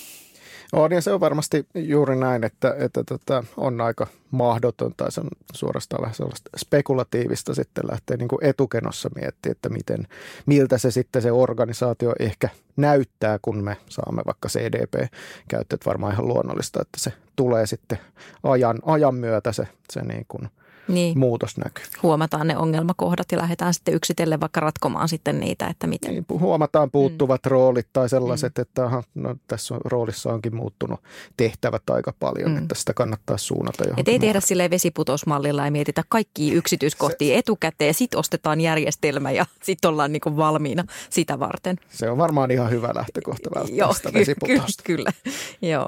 On 0.71 0.91
ja 0.91 1.01
se 1.01 1.13
on 1.13 1.19
varmasti 1.19 1.67
juuri 1.75 2.15
näin, 2.15 2.43
että, 2.43 2.75
että 2.77 3.03
tota, 3.03 3.43
on 3.57 3.81
aika 3.81 4.07
mahdoton 4.31 4.93
tai 4.97 5.11
se 5.11 5.21
on 5.21 5.27
suorastaan 5.53 6.01
vähän 6.01 6.15
sellaista 6.15 6.49
spekulatiivista 6.57 7.55
sitten 7.55 7.83
lähteä 7.91 8.17
niin 8.17 8.27
kuin 8.27 8.45
etukenossa 8.45 9.09
miettimään, 9.15 9.51
että 9.51 9.69
miten, 9.69 10.07
miltä 10.45 10.77
se 10.77 10.91
sitten 10.91 11.21
se 11.21 11.31
organisaatio 11.31 12.13
ehkä 12.19 12.49
näyttää, 12.75 13.39
kun 13.41 13.63
me 13.63 13.77
saamme 13.89 14.21
vaikka 14.25 14.49
CDP-käyttöt 14.49 15.85
varmaan 15.85 16.13
ihan 16.13 16.27
luonnollista, 16.27 16.81
että 16.81 16.99
se 16.99 17.13
tulee 17.35 17.67
sitten 17.67 17.97
ajan, 18.43 18.79
ajan 18.85 19.15
myötä 19.15 19.51
se, 19.51 19.67
se 19.91 20.01
niin 20.01 20.25
kuin– 20.27 20.49
niin. 20.93 21.19
muutos 21.19 21.57
näkyy. 21.57 21.83
Huomataan 22.03 22.47
ne 22.47 22.57
ongelmakohdat 22.57 23.31
ja 23.31 23.37
lähdetään 23.37 23.73
sitten 23.73 23.93
yksitellen 23.93 24.39
vaikka 24.39 24.59
ratkomaan 24.59 25.09
sitten 25.09 25.39
niitä, 25.39 25.67
että 25.67 25.87
miten. 25.87 26.11
Niin, 26.11 26.25
huomataan 26.29 26.91
puuttuvat 26.91 27.41
mm. 27.45 27.49
roolit 27.49 27.87
tai 27.93 28.09
sellaiset, 28.09 28.57
mm. 28.57 28.61
että 28.61 28.85
aha, 28.85 29.03
no, 29.15 29.35
tässä 29.47 29.75
roolissa 29.85 30.33
onkin 30.33 30.55
muuttunut 30.55 30.99
tehtävät 31.37 31.89
aika 31.89 32.13
paljon, 32.19 32.51
mm. 32.51 32.57
että 32.57 32.75
sitä 32.75 32.93
kannattaa 32.93 33.37
suunnata 33.37 33.83
johonkin. 33.83 34.01
Et 34.01 34.07
ei 34.07 34.19
tehdä 34.19 34.39
sille 34.39 34.69
vesiputosmallilla 34.69 35.65
ja 35.65 35.71
mietitä 35.71 36.03
kaikki 36.09 36.51
yksityiskohtia 36.51 37.35
se, 37.35 37.37
etukäteen, 37.37 37.93
sitten 37.93 38.19
ostetaan 38.19 38.61
järjestelmä 38.61 39.31
ja 39.31 39.45
sitten 39.63 39.89
ollaan 39.89 40.11
niinku 40.11 40.37
valmiina 40.37 40.83
sitä 41.09 41.39
varten. 41.39 41.77
Se 41.89 42.09
on 42.09 42.17
varmaan 42.17 42.51
ihan 42.51 42.69
hyvä 42.69 42.91
lähtökohta 42.95 43.49
välttää 43.55 43.93
sitä 43.93 44.13
vesiputosta. 44.13 44.83
Kyllä, 44.83 45.11
kyllä. 45.21 45.71
Joo. 45.71 45.87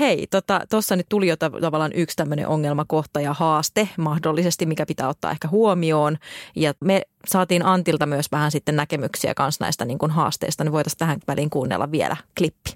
Hei, 0.00 0.26
tuossa 0.30 0.66
tota, 0.68 0.96
nyt 0.96 1.06
tuli 1.08 1.28
jo 1.28 1.36
tavallaan 1.36 1.92
yksi 1.94 2.16
tämmöinen 2.16 2.48
ongelmakohta 2.48 3.20
ja 3.20 3.32
haaste 3.32 3.88
mahdollisesti, 3.98 4.66
mikä 4.66 4.86
pitää 4.86 5.08
ottaa 5.08 5.30
ehkä 5.30 5.48
huomioon. 5.48 6.18
Ja 6.56 6.74
me 6.80 7.02
saatiin 7.26 7.64
Antilta 7.64 8.06
myös 8.06 8.26
vähän 8.32 8.50
sitten 8.50 8.76
näkemyksiä 8.76 9.34
kanssa 9.34 9.64
näistä 9.64 9.84
niin 9.84 9.98
kuin 9.98 10.10
haasteista, 10.10 10.64
niin 10.64 10.72
voitaisiin 10.72 10.98
tähän 10.98 11.20
väliin 11.26 11.50
kuunnella 11.50 11.90
vielä 11.90 12.16
klippi. 12.38 12.70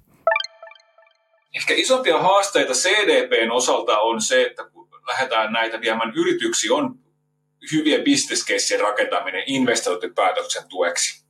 Ehkä 1.56 1.74
isompia 1.74 2.18
haasteita 2.18 2.72
CDPn 2.72 3.50
osalta 3.50 3.98
on 3.98 4.20
se, 4.20 4.42
että 4.42 4.64
kun 4.64 4.88
lähdetään 5.06 5.52
näitä 5.52 5.80
viemään 5.80 6.12
yrityksiä, 6.16 6.74
on 6.74 6.98
hyvien 7.72 8.04
bisneskeissien 8.04 8.80
rakentaminen 8.80 9.42
investointipäätöksen 9.46 10.68
tueksi 10.68 11.25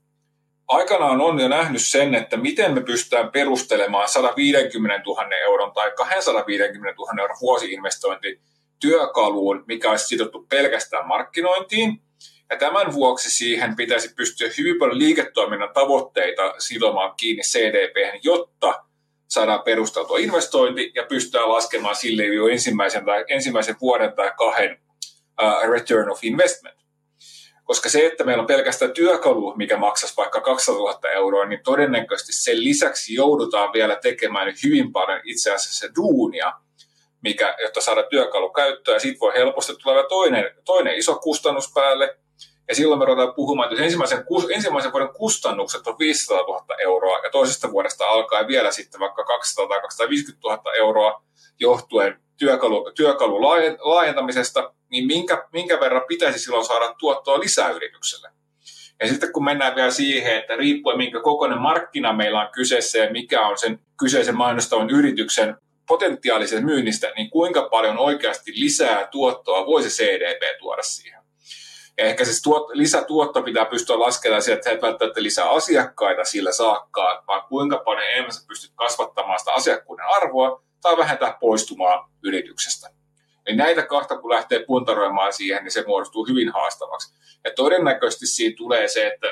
aikanaan 0.69 1.21
on 1.21 1.41
jo 1.41 1.49
nähnyt 1.49 1.83
sen, 1.85 2.15
että 2.15 2.37
miten 2.37 2.75
me 2.75 2.81
pystytään 2.81 3.31
perustelemaan 3.31 4.09
150 4.09 5.03
000 5.07 5.37
euron 5.37 5.73
tai 5.73 5.91
250 5.97 6.97
000 6.99 7.23
euron 7.23 7.37
vuosiinvestointi 7.41 8.41
työkaluun, 8.81 9.65
mikä 9.67 9.91
olisi 9.91 10.07
sidottu 10.07 10.47
pelkästään 10.49 11.09
markkinointiin. 11.09 12.01
Ja 12.51 12.57
tämän 12.57 12.93
vuoksi 12.93 13.31
siihen 13.31 13.77
pitäisi 13.77 14.15
pystyä 14.15 14.51
hyvin 14.59 14.79
paljon 14.79 14.99
liiketoiminnan 14.99 15.75
tavoitteita 15.75 16.55
sidomaan 16.59 17.15
kiinni 17.17 17.43
CDP, 17.43 18.21
jotta 18.23 18.85
saadaan 19.29 19.63
perusteltua 19.63 20.19
investointi 20.19 20.93
ja 20.95 21.03
pystytään 21.03 21.49
laskemaan 21.49 21.97
sille 21.97 22.25
jo 22.25 22.49
ensimmäisen, 22.49 23.05
tai, 23.05 23.25
ensimmäisen 23.29 23.77
vuoden 23.81 24.13
tai 24.13 24.33
kahden 24.39 24.81
uh, 25.43 25.71
return 25.71 26.11
of 26.11 26.19
investment. 26.23 26.86
Koska 27.67 27.89
se, 27.89 28.07
että 28.07 28.25
meillä 28.25 28.41
on 28.41 28.47
pelkästään 28.47 28.93
työkalu, 28.93 29.55
mikä 29.57 29.77
maksaisi 29.77 30.17
vaikka 30.17 30.41
200 30.41 30.81
000 30.81 31.11
euroa, 31.11 31.45
niin 31.45 31.61
todennäköisesti 31.65 32.33
sen 32.33 32.65
lisäksi 32.65 33.15
joudutaan 33.15 33.73
vielä 33.73 33.97
tekemään 33.97 34.55
hyvin 34.65 34.93
paljon 34.93 35.21
itse 35.25 35.53
asiassa 35.53 35.87
duunia, 35.97 36.53
mikä, 37.23 37.57
jotta 37.63 37.81
saada 37.81 38.03
työkalu 38.03 38.51
käyttöön. 38.51 38.97
Ja 38.97 39.01
siitä 39.01 39.21
voi 39.21 39.35
helposti 39.35 39.73
tulla 39.83 40.03
toinen, 40.03 40.51
toinen 40.65 40.95
iso 40.95 41.15
kustannus 41.15 41.73
päälle. 41.75 42.19
Ja 42.69 42.75
silloin 42.75 42.99
me 42.99 43.05
ruvetaan 43.05 43.35
puhumaan, 43.35 43.73
että 43.73 43.85
ensimmäisen, 43.85 44.25
ensimmäisen 44.55 44.93
vuoden 44.93 45.09
kustannukset 45.09 45.87
on 45.87 45.99
500 45.99 46.39
000 46.39 46.65
euroa 46.79 47.19
ja 47.19 47.31
toisesta 47.31 47.73
vuodesta 47.73 48.05
alkaa 48.05 48.47
vielä 48.47 48.71
sitten 48.71 49.01
vaikka 49.01 49.25
200 49.25 49.69
tai 49.69 49.81
250 49.81 50.49
000 50.49 50.75
euroa 50.75 51.23
johtuen 51.61 52.26
työkalu, 52.37 52.93
työkalu 52.97 53.43
laajentamisesta, 53.79 54.73
niin 54.91 55.07
minkä, 55.07 55.49
minkä 55.53 55.81
verran 55.81 56.03
pitäisi 56.09 56.39
silloin 56.39 56.65
saada 56.65 56.95
tuottoa 56.99 57.41
lisää 57.41 57.71
yritykselle? 57.71 58.29
Ja 59.01 59.09
sitten 59.09 59.33
kun 59.33 59.45
mennään 59.45 59.75
vielä 59.75 59.91
siihen, 59.91 60.37
että 60.37 60.57
riippuen 60.57 60.99
minkä 60.99 61.21
kokoinen 61.21 61.59
markkina 61.59 62.13
meillä 62.13 62.41
on 62.41 62.53
kyseessä 62.53 62.99
ja 62.99 63.11
mikä 63.11 63.47
on 63.47 63.59
sen 63.59 63.79
kyseisen 63.99 64.37
mainostavan 64.37 64.91
yrityksen 64.91 65.57
potentiaalisen 65.89 66.65
myynnistä, 66.65 67.13
niin 67.17 67.31
kuinka 67.31 67.69
paljon 67.71 67.99
oikeasti 67.99 68.53
lisää 68.55 69.07
tuottoa 69.07 69.67
voisi 69.67 69.89
CDP 69.89 70.59
tuoda 70.59 70.83
siihen. 70.83 71.23
Ja 71.99 72.05
ehkä 72.05 72.25
se 72.25 72.43
tuot, 72.43 72.71
lisätuotto 72.73 73.43
pitää 73.43 73.65
pystyä 73.65 73.99
laskemaan 73.99 74.43
sieltä, 74.43 74.59
että 74.59 74.71
et 74.71 74.83
välttämättä 74.83 75.23
lisää 75.23 75.51
asiakkaita 75.51 76.25
sillä 76.25 76.53
saakkaan, 76.53 77.27
vaan 77.27 77.43
kuinka 77.49 77.83
paljon 77.85 78.07
enemmän 78.07 78.33
sä 78.33 78.45
pystyt 78.49 78.73
kasvattamaan 78.75 79.39
sitä 79.39 79.53
asiakkuuden 79.53 80.07
arvoa 80.07 80.63
tai 80.87 80.97
vähentää 80.97 81.37
poistumaa 81.41 82.13
yrityksestä. 82.23 82.91
Niin 83.47 83.57
näitä 83.57 83.83
kahta 83.83 84.19
kun 84.19 84.31
lähtee 84.31 84.65
puntaroimaan 84.67 85.33
siihen, 85.33 85.65
niin 85.65 85.73
se 85.73 85.85
muodostuu 85.87 86.27
hyvin 86.27 86.53
haastavaksi. 86.53 87.15
Ja 87.45 87.51
todennäköisesti 87.57 88.27
siinä 88.27 88.57
tulee 88.57 88.89
se, 88.89 89.07
että 89.07 89.27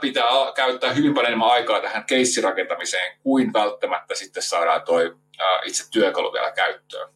pitää 0.00 0.24
käyttää 0.54 0.92
hyvin 0.92 1.14
paljon 1.14 1.26
enemmän 1.26 1.50
aikaa 1.50 1.80
tähän 1.80 2.04
keissirakentamiseen 2.04 3.18
kuin 3.22 3.52
välttämättä 3.52 4.14
sitten 4.14 4.42
saadaan 4.42 4.82
toi 4.82 5.16
itse 5.64 5.90
työkalu 5.90 6.32
vielä 6.32 6.52
käyttöön. 6.52 7.14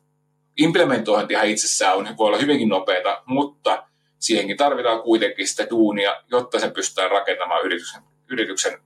Implementointihan 0.56 1.46
itsessään 1.46 1.96
on, 1.96 2.16
voi 2.16 2.26
olla 2.26 2.38
hyvinkin 2.38 2.68
nopeata, 2.68 3.22
mutta 3.26 3.84
siihenkin 4.18 4.56
tarvitaan 4.56 5.02
kuitenkin 5.02 5.48
sitä 5.48 5.66
duunia, 5.70 6.22
jotta 6.30 6.58
se 6.58 6.70
pystytään 6.70 7.10
rakentamaan 7.10 7.64
yrityksen, 7.64 8.02
yrityksen 8.30 8.82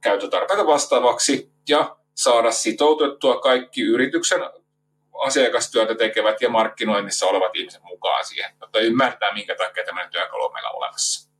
käyttötarpeita 0.00 0.66
vastaavaksi 0.66 1.52
ja 1.68 1.96
saada 2.22 2.52
sitoutettua 2.52 3.40
kaikki 3.40 3.80
yrityksen 3.82 4.40
asiakastyötä 5.26 5.94
tekevät 5.94 6.40
ja 6.40 6.50
markkinoinnissa 6.50 7.26
olevat 7.26 7.56
ihmiset 7.56 7.82
mukaan 7.82 8.24
siihen, 8.24 8.52
jotta 8.60 8.80
ymmärtää, 8.80 9.34
minkä 9.34 9.54
takia 9.54 9.84
tämmöinen 9.84 10.10
työkalu 10.10 10.44
on 10.44 10.52
meillä 10.52 10.70
olemassa. 10.70 11.30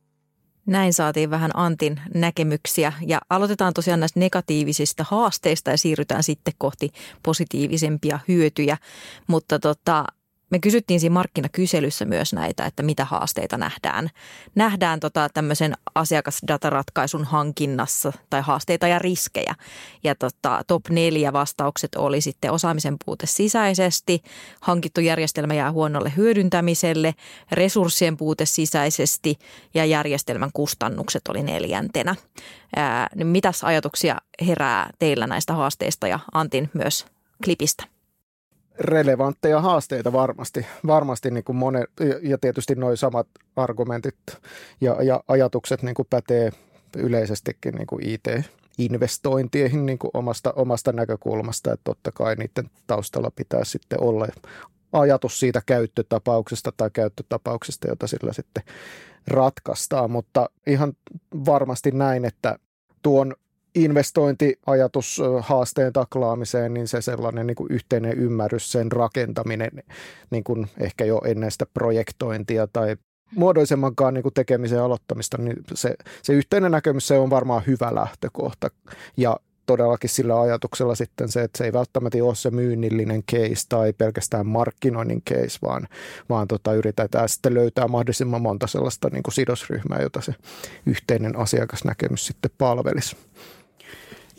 Näin 0.65 0.93
saatiin 0.93 1.31
vähän 1.31 1.51
Antin 1.53 2.01
näkemyksiä 2.13 2.93
ja 3.07 3.19
aloitetaan 3.29 3.73
tosiaan 3.73 3.99
näistä 3.99 4.19
negatiivisista 4.19 5.05
haasteista 5.09 5.71
ja 5.71 5.77
siirrytään 5.77 6.23
sitten 6.23 6.53
kohti 6.57 6.89
positiivisempia 7.23 8.19
hyötyjä. 8.27 8.77
Mutta 9.27 9.59
tota, 9.59 10.05
me 10.51 10.59
kysyttiin 10.59 10.99
siinä 10.99 11.13
markkinakyselyssä 11.13 12.05
myös 12.05 12.33
näitä, 12.33 12.65
että 12.65 12.83
mitä 12.83 13.05
haasteita 13.05 13.57
nähdään. 13.57 14.09
Nähdään 14.55 14.99
tota 14.99 15.27
tämmöisen 15.33 15.73
asiakasdataratkaisun 15.95 17.25
hankinnassa 17.25 18.13
tai 18.29 18.41
haasteita 18.41 18.87
ja 18.87 18.99
riskejä. 18.99 19.55
Ja 20.03 20.15
tota, 20.15 20.61
top 20.67 20.89
neljä 20.89 21.33
vastaukset 21.33 21.95
oli 21.95 22.21
sitten 22.21 22.51
osaamisen 22.51 22.95
puute 23.05 23.25
sisäisesti, 23.25 24.23
hankittu 24.61 25.01
järjestelmä 25.01 25.53
jää 25.53 25.71
huonolle 25.71 26.13
hyödyntämiselle, 26.17 27.13
resurssien 27.51 28.17
puute 28.17 28.45
sisäisesti 28.45 29.39
ja 29.73 29.85
järjestelmän 29.85 30.49
kustannukset 30.53 31.21
oli 31.29 31.43
neljäntenä. 31.43 32.15
Ää, 32.75 33.09
niin 33.15 33.27
mitäs 33.27 33.63
ajatuksia 33.63 34.17
herää 34.47 34.89
teillä 34.99 35.27
näistä 35.27 35.53
haasteista 35.53 36.07
ja 36.07 36.19
Antin 36.31 36.69
myös 36.73 37.05
klipistä? 37.43 38.00
Relevantteja 38.81 39.61
haasteita 39.61 40.13
varmasti, 40.13 40.65
varmasti 40.87 41.31
niin 41.31 41.43
kuin 41.43 41.55
monen, 41.55 41.87
ja 42.21 42.37
tietysti 42.37 42.75
nuo 42.75 42.95
samat 42.95 43.27
argumentit 43.55 44.15
ja, 44.81 45.03
ja 45.03 45.23
ajatukset 45.27 45.81
niin 45.81 45.95
kuin 45.95 46.07
pätee 46.09 46.51
yleisestikin 46.97 47.75
niin 47.75 47.87
kuin 47.87 48.09
IT-investointeihin 48.09 49.85
niin 49.85 49.99
kuin 49.99 50.11
omasta, 50.13 50.53
omasta 50.55 50.91
näkökulmasta, 50.91 51.73
että 51.73 51.83
totta 51.83 52.11
kai 52.11 52.35
niiden 52.35 52.69
taustalla 52.87 53.31
pitää 53.35 53.63
sitten 53.63 54.03
olla 54.03 54.27
ajatus 54.93 55.39
siitä 55.39 55.61
käyttötapauksesta 55.65 56.71
tai 56.77 56.89
käyttötapauksesta, 56.93 57.87
jota 57.87 58.07
sillä 58.07 58.33
sitten 58.33 58.63
ratkaistaan, 59.27 60.11
mutta 60.11 60.49
ihan 60.67 60.93
varmasti 61.45 61.91
näin, 61.91 62.25
että 62.25 62.59
tuon 63.01 63.35
investointiajatus 63.75 65.21
haasteen 65.39 65.93
taklaamiseen, 65.93 66.73
niin 66.73 66.87
se 66.87 67.01
sellainen 67.01 67.47
niin 67.47 67.55
kuin 67.55 67.71
yhteinen 67.71 68.17
ymmärrys, 68.17 68.71
sen 68.71 68.91
rakentaminen 68.91 69.71
niin 70.29 70.43
kuin 70.43 70.67
ehkä 70.79 71.05
jo 71.05 71.21
ennen 71.25 71.51
sitä 71.51 71.65
projektointia 71.73 72.67
tai 72.67 72.95
muodoisemmankaan 73.35 74.13
niin 74.13 74.23
kuin 74.23 74.33
tekemisen 74.33 74.81
aloittamista, 74.81 75.37
niin 75.37 75.57
se, 75.73 75.95
se 76.23 76.33
yhteinen 76.33 76.71
näkemys 76.71 77.07
se 77.07 77.17
on 77.17 77.29
varmaan 77.29 77.63
hyvä 77.67 77.95
lähtökohta. 77.95 78.69
Ja 79.17 79.37
todellakin 79.65 80.09
sillä 80.09 80.41
ajatuksella 80.41 80.95
sitten 80.95 81.29
se, 81.29 81.41
että 81.41 81.57
se 81.57 81.65
ei 81.65 81.73
välttämättä 81.73 82.23
ole 82.23 82.35
se 82.35 82.51
myynnillinen 82.51 83.23
case 83.23 83.67
tai 83.69 83.93
pelkästään 83.93 84.47
markkinoinnin 84.47 85.21
case, 85.21 85.59
vaan, 85.61 85.87
vaan 86.29 86.47
tota, 86.47 86.73
yritetään 86.73 87.29
sitten 87.29 87.53
löytää 87.53 87.87
mahdollisimman 87.87 88.41
monta 88.41 88.67
sellaista 88.67 89.09
niin 89.11 89.23
kuin 89.23 89.33
sidosryhmää, 89.33 90.01
jota 90.01 90.21
se 90.21 90.35
yhteinen 90.85 91.35
asiakasnäkemys 91.35 92.25
sitten 92.27 92.51
palvelisi. 92.57 93.15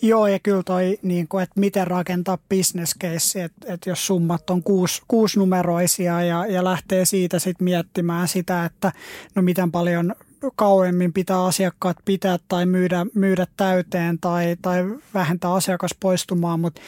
Joo, 0.02 0.26
ja 0.26 0.38
kyllä 0.38 0.62
toi, 0.62 0.98
niin 1.02 1.28
kuin, 1.28 1.42
että 1.42 1.60
miten 1.60 1.86
rakentaa 1.86 2.38
case, 3.00 3.44
että, 3.44 3.74
että 3.74 3.90
jos 3.90 4.06
summat 4.06 4.50
on 4.50 4.62
kuusi, 4.62 5.02
kuusinumeroisia 5.08 6.22
ja, 6.22 6.46
ja 6.46 6.64
lähtee 6.64 7.04
siitä 7.04 7.38
sitten 7.38 7.64
miettimään 7.64 8.28
sitä, 8.28 8.64
että 8.64 8.92
no 9.34 9.42
miten 9.42 9.72
paljon 9.72 10.14
kauemmin 10.56 11.12
pitää 11.12 11.44
asiakkaat 11.44 11.96
pitää 12.04 12.38
tai 12.48 12.66
myydä, 12.66 13.06
myydä 13.14 13.46
täyteen 13.56 14.18
tai, 14.18 14.56
tai 14.62 14.84
vähentää 15.14 15.52
asiakas 15.52 15.94
poistumaan, 16.00 16.60
mutta 16.60 16.80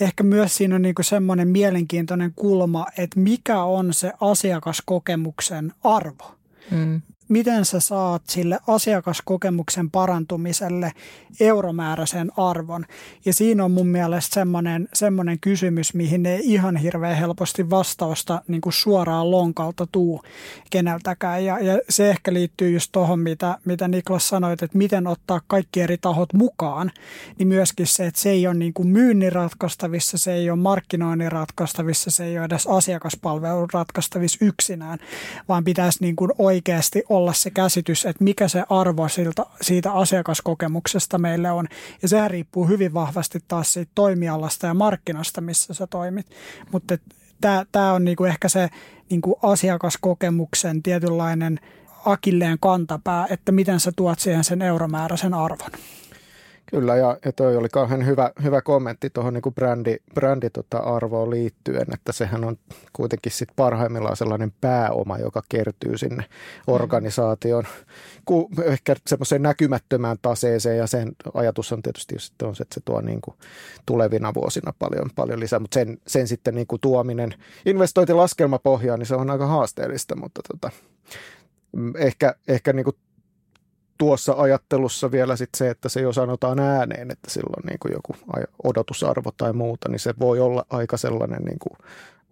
ehkä 0.00 0.22
myös 0.22 0.56
siinä 0.56 0.74
on 0.74 0.82
niin 0.82 0.94
semmoinen 1.00 1.48
mielenkiintoinen 1.48 2.32
kulma, 2.36 2.86
että 2.98 3.20
mikä 3.20 3.62
on 3.62 3.94
se 3.94 4.12
asiakaskokemuksen 4.20 5.72
arvo. 5.84 6.34
Mm 6.70 7.02
miten 7.28 7.64
sä 7.64 7.80
saat 7.80 8.22
sille 8.26 8.58
asiakaskokemuksen 8.66 9.90
parantumiselle 9.90 10.92
euromääräisen 11.40 12.32
arvon. 12.36 12.86
Ja 13.24 13.34
siinä 13.34 13.64
on 13.64 13.70
mun 13.70 13.86
mielestä 13.86 14.34
semmoinen, 14.34 14.88
semmoinen 14.94 15.40
kysymys, 15.40 15.94
mihin 15.94 16.26
ei 16.26 16.40
ihan 16.44 16.76
hirveän 16.76 17.16
helposti 17.16 17.70
vastausta 17.70 18.42
niin 18.48 18.60
kuin 18.60 18.72
suoraan 18.72 19.30
lonkalta 19.30 19.86
tuu 19.92 20.22
keneltäkään. 20.70 21.44
Ja, 21.44 21.58
ja 21.58 21.78
se 21.88 22.10
ehkä 22.10 22.32
liittyy 22.32 22.70
just 22.70 22.92
tuohon, 22.92 23.18
mitä, 23.18 23.58
mitä 23.64 23.88
Niklas 23.88 24.28
sanoit, 24.28 24.62
että 24.62 24.78
miten 24.78 25.06
ottaa 25.06 25.40
kaikki 25.46 25.80
eri 25.80 25.98
tahot 25.98 26.32
mukaan. 26.32 26.90
Niin 27.38 27.48
myöskin 27.48 27.86
se, 27.86 28.06
että 28.06 28.20
se 28.20 28.30
ei 28.30 28.46
ole 28.46 28.54
niin 28.54 28.74
kuin 28.74 28.88
myynnin 28.88 29.32
ratkaistavissa, 29.32 30.18
se 30.18 30.32
ei 30.32 30.50
ole 30.50 30.58
markkinoinnin 30.58 31.32
ratkaistavissa, 31.32 32.10
se 32.10 32.24
ei 32.24 32.38
ole 32.38 32.44
edes 32.44 32.66
asiakaspalvelun 32.66 33.68
ratkaistavissa 33.72 34.44
yksinään, 34.44 34.98
vaan 35.48 35.64
pitäisi 35.64 35.98
niin 36.00 36.16
kuin 36.16 36.30
oikeasti 36.38 37.02
olla 37.16 37.32
se 37.32 37.50
käsitys, 37.50 38.06
että 38.06 38.24
mikä 38.24 38.48
se 38.48 38.64
arvo 38.70 39.08
siltä, 39.08 39.46
siitä 39.60 39.92
asiakaskokemuksesta 39.92 41.18
meille 41.18 41.50
on. 41.50 41.68
Ja 42.02 42.08
sehän 42.08 42.30
riippuu 42.30 42.66
hyvin 42.66 42.94
vahvasti 42.94 43.38
taas 43.48 43.72
siitä 43.72 43.92
toimialasta 43.94 44.66
ja 44.66 44.74
markkinasta, 44.74 45.40
missä 45.40 45.74
sä 45.74 45.86
toimit. 45.86 46.26
Mutta 46.72 46.98
tämä 47.72 47.92
on 47.92 48.04
niinku 48.04 48.24
ehkä 48.24 48.48
se 48.48 48.68
niinku 49.10 49.38
asiakaskokemuksen 49.42 50.82
tietynlainen 50.82 51.60
akilleen 52.04 52.58
kantapää, 52.60 53.26
että 53.30 53.52
miten 53.52 53.80
sä 53.80 53.92
tuot 53.96 54.18
siihen 54.18 54.44
sen 54.44 54.62
euromääräisen 54.62 55.34
arvon. 55.34 55.70
Kyllä, 56.72 56.96
ja, 56.96 57.18
ja 57.24 57.32
toi 57.32 57.56
oli 57.56 57.68
kauhean 57.68 58.06
hyvä, 58.06 58.30
hyvä 58.42 58.62
kommentti 58.62 59.10
tuohon 59.10 59.34
niin 59.34 59.54
brändi, 59.54 59.96
brändi 60.14 60.50
tota 60.50 60.78
arvoon 60.78 61.30
liittyen, 61.30 61.86
että 61.94 62.12
sehän 62.12 62.44
on 62.44 62.56
kuitenkin 62.92 63.32
sit 63.32 63.48
parhaimmillaan 63.56 64.16
sellainen 64.16 64.52
pääoma, 64.60 65.18
joka 65.18 65.42
kertyy 65.48 65.98
sinne 65.98 66.24
organisaation 66.66 67.64
ku, 68.24 68.50
ehkä 68.64 68.96
semmoiseen 69.06 69.42
näkymättömään 69.42 70.16
taseeseen, 70.22 70.78
ja 70.78 70.86
sen 70.86 71.12
ajatus 71.34 71.72
on 71.72 71.82
tietysti 71.82 72.14
sitten 72.18 72.48
on 72.48 72.56
se, 72.56 72.62
että 72.62 72.74
se 72.74 72.80
tuo 72.84 73.00
niin 73.00 73.20
kuin 73.20 73.36
tulevina 73.86 74.34
vuosina 74.34 74.72
paljon, 74.78 75.10
paljon 75.14 75.40
lisää, 75.40 75.58
mutta 75.58 75.74
sen, 75.74 75.98
sen 76.06 76.28
sitten 76.28 76.54
niin 76.54 76.66
kuin 76.66 76.80
tuominen 76.80 77.34
investointilaskelmapohjaan, 77.66 78.98
niin 78.98 79.06
se 79.06 79.14
on 79.14 79.30
aika 79.30 79.46
haasteellista, 79.46 80.16
mutta 80.16 80.40
tota, 80.48 80.70
ehkä, 81.96 82.34
ehkä 82.48 82.72
niin 82.72 82.84
kuin 82.84 82.96
tuossa 84.02 84.34
ajattelussa 84.38 85.10
vielä 85.10 85.36
sit 85.36 85.50
se, 85.56 85.70
että 85.70 85.88
se 85.88 86.00
jo 86.00 86.12
sanotaan 86.12 86.58
ääneen, 86.58 87.10
että 87.10 87.30
silloin 87.30 87.66
niin 87.66 87.78
kuin 87.78 87.92
joku 87.92 88.16
odotusarvo 88.64 89.30
tai 89.36 89.52
muuta, 89.52 89.88
niin 89.88 89.98
se 89.98 90.14
voi 90.18 90.40
olla 90.40 90.66
aika 90.70 90.96
sellainen 90.96 91.42
niin 91.42 91.58
kuin 91.58 91.78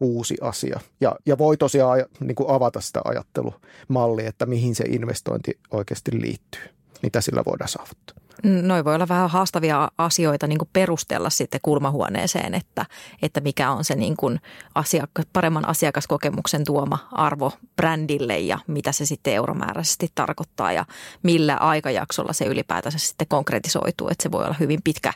uusi 0.01 0.37
asia. 0.41 0.81
Ja, 1.01 1.17
ja 1.27 1.39
voi 1.39 1.57
tosiaan 1.57 2.05
niin 2.21 2.35
kuin 2.35 2.51
avata 2.51 2.81
sitä 2.81 3.01
ajattelumallia, 3.05 4.29
että 4.29 4.47
mihin 4.47 4.75
se 4.75 4.85
investointi 4.85 5.59
oikeasti 5.71 6.21
liittyy, 6.21 6.63
mitä 7.03 7.21
sillä 7.21 7.43
voidaan 7.47 7.69
saavuttaa. 7.69 8.17
Noin 8.45 8.85
voi 8.85 8.95
olla 8.95 9.09
vähän 9.09 9.31
haastavia 9.31 9.91
asioita 9.99 10.47
niin 10.47 10.59
kuin 10.59 10.69
perustella 10.73 11.31
sitten 11.31 11.61
kulmahuoneeseen, 11.63 12.55
että, 12.55 12.87
että 13.23 13.41
mikä 13.41 13.71
on 13.71 13.85
se 13.85 13.95
niin 13.95 14.17
kuin 14.17 14.41
asiakka, 14.75 15.23
paremman 15.33 15.69
asiakaskokemuksen 15.69 16.65
tuoma 16.65 16.99
arvo 17.13 17.53
brändille 17.77 18.39
ja 18.39 18.59
mitä 18.67 18.93
se 18.93 19.07
sitten 19.07 19.35
euromääräisesti 19.35 20.09
tarkoittaa 20.15 20.73
ja 20.73 20.85
millä 21.23 21.57
aikajaksolla 21.57 22.33
se 22.33 22.45
ylipäätänsä 22.45 22.99
sitten 22.99 23.29
konkretisoituu. 23.29 24.09
Että 24.09 24.23
se 24.23 24.33
voi 24.33 24.45
olla 24.45 24.57
hyvin 24.61 24.81
pitkä, 24.85 25.13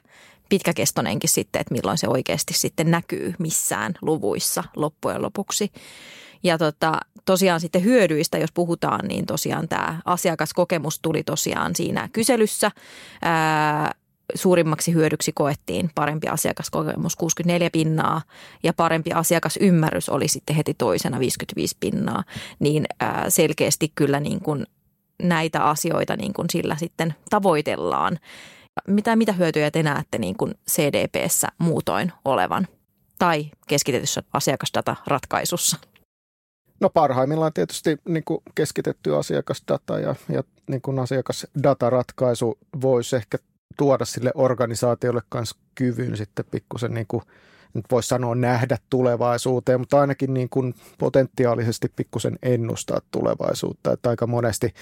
pitkäkestoinenkin 0.48 1.30
sitten, 1.30 1.60
että 1.60 1.74
milloin 1.74 1.98
se 1.98 2.08
oikeasti 2.08 2.54
sitten 2.54 2.90
näkyy 2.90 3.34
missään 3.38 3.94
luvuissa 4.02 4.64
loppujen 4.76 5.22
lopuksi. 5.22 5.72
Ja 6.42 6.58
tota, 6.58 7.00
tosiaan 7.24 7.60
sitten 7.60 7.84
hyödyistä, 7.84 8.38
jos 8.38 8.52
puhutaan, 8.52 9.08
niin 9.08 9.26
tosiaan 9.26 9.68
tämä 9.68 10.00
asiakaskokemus 10.04 10.98
tuli 10.98 11.22
tosiaan 11.22 11.76
siinä 11.76 12.08
kyselyssä. 12.12 12.70
Ää, 13.22 13.94
suurimmaksi 14.34 14.94
hyödyksi 14.94 15.32
koettiin 15.32 15.90
parempi 15.94 16.28
asiakaskokemus 16.28 17.16
64 17.16 17.70
pinnaa 17.70 18.22
ja 18.62 18.72
parempi 18.72 19.12
asiakasymmärrys 19.12 20.08
oli 20.08 20.28
sitten 20.28 20.56
heti 20.56 20.74
toisena 20.74 21.18
55 21.18 21.76
pinnaa, 21.80 22.24
niin 22.58 22.84
ää, 23.00 23.30
selkeästi 23.30 23.92
kyllä 23.94 24.20
niin 24.20 24.40
kuin 24.40 24.66
näitä 25.22 25.64
asioita 25.64 26.16
niin 26.16 26.32
kuin 26.32 26.50
sillä 26.50 26.76
sitten 26.76 27.14
tavoitellaan. 27.30 28.18
Mitä, 28.88 29.16
mitä 29.16 29.32
hyötyjä 29.32 29.70
te 29.70 29.82
näette 29.82 30.18
niin 30.18 30.36
kuin 30.36 30.54
CDPssä 30.70 31.48
muutoin 31.58 32.12
olevan 32.24 32.66
tai 33.18 33.50
keskitetyssä 33.66 34.22
asiakasdataratkaisussa? 34.32 35.76
No 36.80 36.90
parhaimmillaan 36.90 37.52
tietysti 37.52 37.98
niin 38.08 38.24
kuin 38.24 38.42
keskitetty 38.54 39.16
asiakasdata 39.16 39.98
ja, 39.98 40.14
ja 40.28 40.42
niin 40.66 40.82
kuin 40.82 40.98
asiakasdataratkaisu 40.98 42.58
voisi 42.82 43.16
ehkä 43.16 43.38
tuoda 43.76 44.04
sille 44.04 44.32
organisaatiolle 44.34 45.22
kanssa 45.28 45.56
kyvyn 45.74 46.16
sitten 46.16 46.44
pikkusen 46.50 46.94
niin 46.94 47.06
kuin, 47.08 47.22
nyt 47.74 47.84
voisi 47.90 48.08
sanoa 48.08 48.34
nähdä 48.34 48.78
tulevaisuuteen, 48.90 49.80
mutta 49.80 50.00
ainakin 50.00 50.34
niin 50.34 50.48
kuin 50.48 50.74
potentiaalisesti 50.98 51.92
pikkusen 51.96 52.38
ennustaa 52.42 53.00
tulevaisuutta. 53.10 53.92
Että 53.92 54.10
aika 54.10 54.26
monesti 54.26 54.74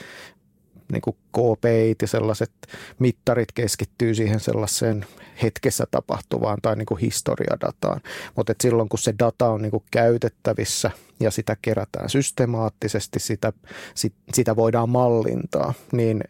niin 0.92 1.02
kuin 1.02 1.16
KPI 1.32 1.96
ja 2.02 2.08
sellaiset 2.08 2.52
mittarit 2.98 3.52
keskittyy 3.52 4.14
siihen 4.14 4.40
sellaiseen 4.40 5.06
hetkessä 5.42 5.86
tapahtuvaan 5.90 6.58
tai 6.62 6.76
niin 6.76 6.86
kuin 6.86 7.00
historiadataan. 7.00 8.00
Mutta 8.36 8.54
silloin 8.62 8.88
kun 8.88 8.98
se 8.98 9.14
data 9.18 9.48
on 9.48 9.62
niin 9.62 9.70
kuin 9.70 9.84
käytettävissä 9.90 10.90
ja 11.20 11.30
sitä 11.30 11.56
kerätään 11.62 12.10
systemaattisesti, 12.10 13.18
sitä, 13.18 13.52
sit, 13.94 14.14
sitä 14.32 14.56
voidaan 14.56 14.88
mallintaa, 14.88 15.74
niin 15.92 16.20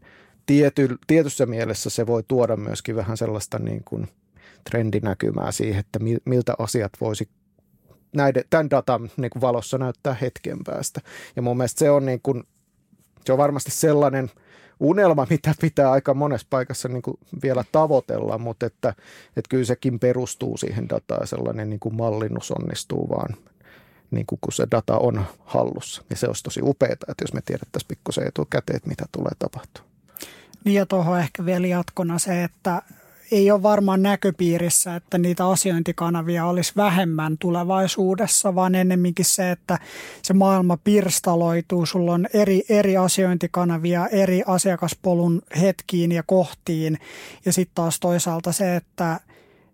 tiety, 0.46 0.88
tietyssä 1.06 1.46
mielessä 1.46 1.90
se 1.90 2.06
voi 2.06 2.22
tuoda 2.28 2.56
myöskin 2.56 2.96
vähän 2.96 3.16
sellaista 3.16 3.58
niin 3.58 3.84
kuin 3.84 4.08
trendinäkymää 4.70 5.52
siihen, 5.52 5.80
että 5.80 5.98
miltä 6.24 6.54
asiat 6.58 6.92
voisi 7.00 7.28
näiden, 8.12 8.44
tämän 8.50 8.70
datan 8.70 9.10
niin 9.16 9.30
kuin 9.30 9.40
valossa 9.40 9.78
näyttää 9.78 10.16
hetken 10.20 10.58
päästä. 10.64 11.00
Ja 11.36 11.42
mun 11.42 11.56
mielestä 11.56 11.78
se 11.78 11.90
on, 11.90 12.06
niin 12.06 12.20
kuin, 12.22 12.42
se 13.24 13.32
on 13.32 13.38
varmasti 13.38 13.70
sellainen– 13.70 14.30
unelma, 14.82 15.26
mitä 15.30 15.54
pitää 15.60 15.90
aika 15.90 16.14
monessa 16.14 16.46
paikassa 16.50 16.88
niin 16.88 17.02
kuin 17.02 17.18
vielä 17.42 17.64
tavoitella, 17.72 18.38
mutta 18.38 18.66
että, 18.66 18.88
että 19.36 19.48
kyllä 19.48 19.64
sekin 19.64 19.98
perustuu 19.98 20.56
siihen 20.56 20.88
dataan 20.88 21.20
ja 21.22 21.26
sellainen 21.26 21.70
niin 21.70 21.80
kuin 21.80 21.96
mallinnus 21.96 22.50
onnistuu 22.50 23.08
vaan 23.08 23.36
niin 24.10 24.26
kuin 24.26 24.38
kun 24.40 24.52
se 24.52 24.66
data 24.70 24.98
on 24.98 25.24
hallussa. 25.44 26.02
Ja 26.10 26.16
se 26.16 26.26
olisi 26.26 26.42
tosi 26.42 26.60
upeaa, 26.62 26.92
että 26.92 27.14
jos 27.20 27.32
me 27.32 27.40
tiedettäisiin 27.44 27.88
pikkusen 27.88 28.28
etukäteen, 28.28 28.76
että 28.76 28.88
mitä 28.88 29.04
tulee 29.12 29.32
tapahtumaan. 29.38 29.92
Niin 30.64 30.74
ja 30.74 30.86
tuohon 30.86 31.18
ehkä 31.18 31.44
vielä 31.44 31.66
jatkona 31.66 32.18
se, 32.18 32.44
että 32.44 32.82
ei 33.32 33.50
ole 33.50 33.62
varmaan 33.62 34.02
näköpiirissä, 34.02 34.96
että 34.96 35.18
niitä 35.18 35.48
asiointikanavia 35.48 36.46
olisi 36.46 36.72
vähemmän 36.76 37.38
tulevaisuudessa, 37.38 38.54
vaan 38.54 38.74
ennemminkin 38.74 39.24
se, 39.24 39.50
että 39.50 39.78
se 40.22 40.34
maailma 40.34 40.78
pirstaloituu. 40.84 41.86
Sulla 41.86 42.12
on 42.12 42.26
eri, 42.34 42.62
eri 42.68 42.96
asiointikanavia 42.96 44.06
eri 44.06 44.42
asiakaspolun 44.46 45.42
hetkiin 45.60 46.12
ja 46.12 46.22
kohtiin. 46.22 46.98
Ja 47.44 47.52
sitten 47.52 47.74
taas 47.74 48.00
toisaalta 48.00 48.52
se, 48.52 48.76
että 48.76 49.20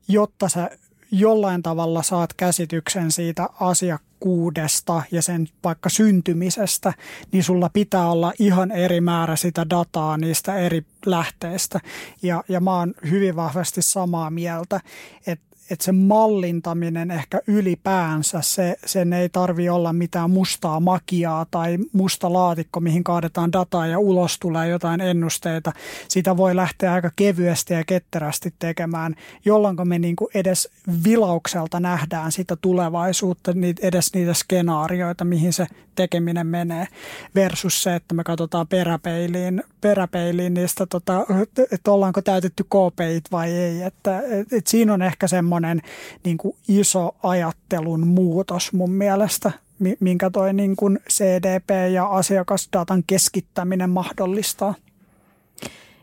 jotta 0.08 0.48
sä 0.48 0.70
jollain 1.10 1.62
tavalla 1.62 2.02
saat 2.02 2.32
käsityksen 2.32 3.12
siitä 3.12 3.48
asiakkuudesta 3.60 5.02
ja 5.10 5.22
sen 5.22 5.48
vaikka 5.64 5.88
syntymisestä, 5.88 6.92
niin 7.32 7.44
sulla 7.44 7.70
pitää 7.72 8.10
olla 8.10 8.32
ihan 8.38 8.70
eri 8.70 9.00
määrä 9.00 9.36
sitä 9.36 9.70
dataa 9.70 10.16
niistä 10.16 10.56
eri 10.56 10.84
lähteistä. 11.06 11.80
Ja, 12.22 12.44
ja 12.48 12.60
mä 12.60 12.74
oon 12.74 12.94
hyvin 13.10 13.36
vahvasti 13.36 13.82
samaa 13.82 14.30
mieltä, 14.30 14.80
että 15.26 15.47
että 15.70 15.85
se 15.85 15.92
mallintaminen 15.92 17.11
ehkä 17.11 17.40
ylipäänsä, 17.46 18.38
se, 18.42 18.76
sen 18.87 19.12
ei 19.12 19.28
tarvi 19.28 19.68
olla 19.68 19.92
mitään 19.92 20.31
mustaa 20.31 20.81
makiaa 20.81 21.46
tai 21.50 21.78
musta 21.92 22.33
laatikko, 22.33 22.81
mihin 22.81 23.04
kaadetaan 23.04 23.52
dataa 23.52 23.87
ja 23.87 23.98
ulos 23.98 24.38
tulee 24.38 24.68
jotain 24.68 25.00
ennusteita. 25.00 25.72
Sitä 26.09 26.37
voi 26.37 26.57
lähteä 26.57 26.92
aika 26.92 27.11
kevyesti 27.16 27.74
ja 27.74 27.85
ketterästi 27.85 28.54
tekemään, 28.59 29.14
jolloin 29.44 29.76
me 29.85 29.98
niinku 29.98 30.31
edes 30.35 30.68
vilaukselta 31.04 31.81
nähdään 31.81 32.33
sitä 32.33 32.57
tulevaisuutta, 32.57 33.52
edes 33.83 34.14
niitä 34.14 34.35
skenaarioita, 34.35 35.24
mihin 35.24 35.52
se 35.52 35.66
tekeminen 35.94 36.46
menee, 36.46 36.87
versus 37.35 37.83
se, 37.83 37.94
että 37.94 38.14
me 38.14 38.24
katsotaan 38.24 38.68
peräpeiliin, 38.68 39.62
peräpeiliin 39.81 40.54
niistä, 40.54 40.87
tota, 40.87 41.26
että 41.72 41.90
ollaanko 41.90 42.22
täytetty 42.22 42.64
KPIt 42.64 43.33
vai 43.33 43.50
ei. 43.50 43.83
Että, 43.83 44.20
et, 44.20 44.52
et 44.52 44.66
siinä 44.66 44.94
on 44.94 45.02
ehkä 45.02 45.28
semmoinen 45.28 45.57
niin 46.24 46.38
kuin 46.38 46.56
iso 46.68 47.16
ajattelun 47.22 48.06
muutos 48.06 48.72
mun 48.72 48.90
mielestä, 48.90 49.52
minkä 50.00 50.30
toi 50.30 50.52
niin 50.52 50.76
kuin 50.76 50.98
CDP 51.10 51.70
ja 51.92 52.06
asiakasdatan 52.06 53.02
keskittäminen 53.06 53.90
mahdollistaa. 53.90 54.74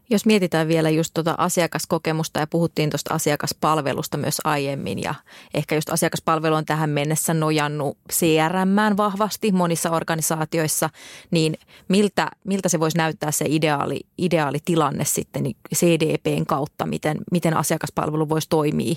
Jos 0.09 0.25
mietitään 0.25 0.67
vielä 0.67 0.89
just 0.89 1.13
tuota 1.13 1.35
asiakaskokemusta 1.37 2.39
ja 2.39 2.47
puhuttiin 2.47 2.89
tuosta 2.89 3.13
asiakaspalvelusta 3.13 4.17
myös 4.17 4.41
aiemmin 4.43 5.01
ja 5.03 5.15
ehkä 5.53 5.75
just 5.75 5.89
asiakaspalvelu 5.89 6.55
on 6.55 6.65
tähän 6.65 6.89
mennessä 6.89 7.33
nojannut 7.33 7.97
CRM 8.13 8.97
vahvasti 8.97 9.51
monissa 9.51 9.89
organisaatioissa, 9.89 10.89
niin 11.31 11.55
miltä, 11.87 12.31
miltä 12.43 12.69
se 12.69 12.79
voisi 12.79 12.97
näyttää 12.97 13.31
se 13.31 13.45
ideaali, 13.47 13.99
ideaali 14.17 14.57
tilanne 14.65 15.05
sitten 15.05 15.43
niin 15.43 15.57
CDPn 15.75 16.45
kautta, 16.45 16.85
miten, 16.85 17.17
miten 17.31 17.57
asiakaspalvelu 17.57 18.29
voisi 18.29 18.49
toimia 18.49 18.95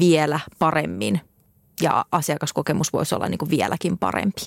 vielä 0.00 0.40
paremmin 0.58 1.20
ja 1.80 2.04
asiakaskokemus 2.12 2.92
voisi 2.92 3.14
olla 3.14 3.28
niin 3.28 3.38
kuin 3.38 3.50
vieläkin 3.50 3.98
parempi? 3.98 4.40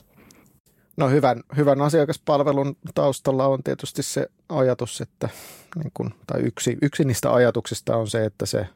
No 0.98 1.10
hyvän, 1.10 1.44
hyvän 1.58 1.82
asiakaspalvelun 1.82 2.78
taustalla 2.96 3.48
on 3.48 3.64
tietysti 3.64 4.04
se 4.04 4.28
ajatus, 4.50 5.02
että 5.02 5.30
niin 5.76 5.92
kun, 5.94 6.14
tai 6.28 6.42
yksi, 6.42 6.78
yksi 6.82 7.04
niistä 7.04 7.34
ajatuksista 7.34 7.96
on 7.98 8.08
se, 8.08 8.26
että 8.26 8.46
se 8.46 8.68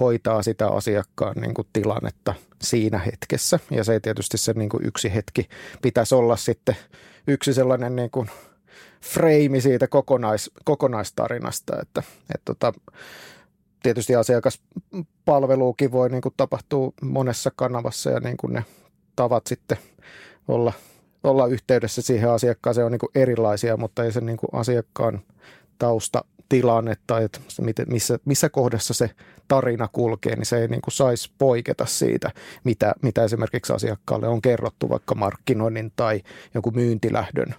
hoitaa 0.00 0.42
sitä 0.42 0.68
asiakkaan 0.68 1.34
niin 1.40 1.54
kuin 1.54 1.68
tilannetta 1.72 2.34
siinä 2.62 2.98
hetkessä. 2.98 3.58
Ja 3.70 3.84
se 3.84 4.00
tietysti 4.00 4.38
se 4.38 4.52
niin 4.52 4.68
kuin 4.68 4.86
yksi 4.86 5.14
hetki 5.14 5.48
pitäisi 5.82 6.14
olla 6.14 6.36
sitten 6.36 6.76
yksi 7.26 7.54
sellainen 7.54 7.96
niin 7.96 8.10
kuin 8.10 8.30
freimi 9.04 9.60
siitä 9.60 9.88
kokonais, 9.88 10.50
kokonaistarinasta, 10.64 11.80
että, 11.82 12.02
että 12.34 12.44
tota, 12.44 12.72
tietysti 13.82 14.16
asiakaspalveluukin 14.16 15.92
voi 15.92 16.08
niin 16.08 16.22
kuin 16.22 16.34
tapahtua 16.36 16.92
monessa 17.02 17.50
kanavassa 17.56 18.10
ja 18.10 18.20
niin 18.20 18.36
kuin 18.36 18.52
ne 18.52 18.64
tavat 19.16 19.46
sitten 19.46 19.78
olla 20.48 20.72
olla 21.24 21.46
yhteydessä 21.46 22.02
siihen 22.02 22.30
asiakkaaseen 22.30 22.84
on 22.84 22.92
niin 22.92 22.98
kuin 22.98 23.10
erilaisia, 23.14 23.76
mutta 23.76 24.04
ei 24.04 24.12
se 24.12 24.20
niin 24.20 24.36
kuin 24.36 24.50
asiakkaan 24.52 25.20
tausta 25.78 26.24
tilanne 26.48 26.94
tai 27.06 27.24
että 27.24 27.40
missä, 27.86 28.18
missä 28.24 28.48
kohdassa 28.48 28.94
se 28.94 29.10
tarina 29.48 29.88
kulkee, 29.92 30.36
niin 30.36 30.46
se 30.46 30.58
ei 30.58 30.68
niin 30.68 30.80
saisi 30.88 31.30
poiketa 31.38 31.86
siitä, 31.86 32.30
mitä, 32.64 32.94
mitä 33.02 33.24
esimerkiksi 33.24 33.72
asiakkaalle 33.72 34.28
on 34.28 34.42
kerrottu 34.42 34.88
vaikka 34.88 35.14
markkinoinnin 35.14 35.92
tai 35.96 36.22
joku 36.54 36.70
myyntilähdön 36.70 37.54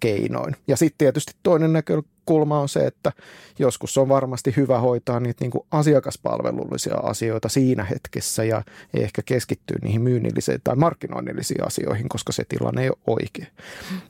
keinoin. 0.00 0.56
Ja 0.66 0.76
sitten 0.76 0.98
tietysti 0.98 1.32
toinen 1.42 1.72
näkökulma 1.72 2.60
on 2.60 2.68
se, 2.68 2.86
että 2.86 3.12
joskus 3.58 3.98
on 3.98 4.08
varmasti 4.08 4.54
hyvä 4.56 4.78
hoitaa 4.78 5.20
niitä 5.20 5.44
niin 5.44 5.50
kuin 5.50 5.66
asiakaspalvelullisia 5.70 6.94
asioita 6.94 7.48
siinä 7.48 7.84
hetkessä 7.84 8.44
ja 8.44 8.62
ei 8.94 9.02
ehkä 9.02 9.22
keskittyä 9.24 9.76
niihin 9.82 10.02
myynnillisiin 10.02 10.60
tai 10.64 10.76
markkinoinnillisiin 10.76 11.66
asioihin, 11.66 12.08
koska 12.08 12.32
se 12.32 12.44
tilanne 12.48 12.82
ei 12.82 12.88
ole 12.88 12.98
oikein. 13.06 13.48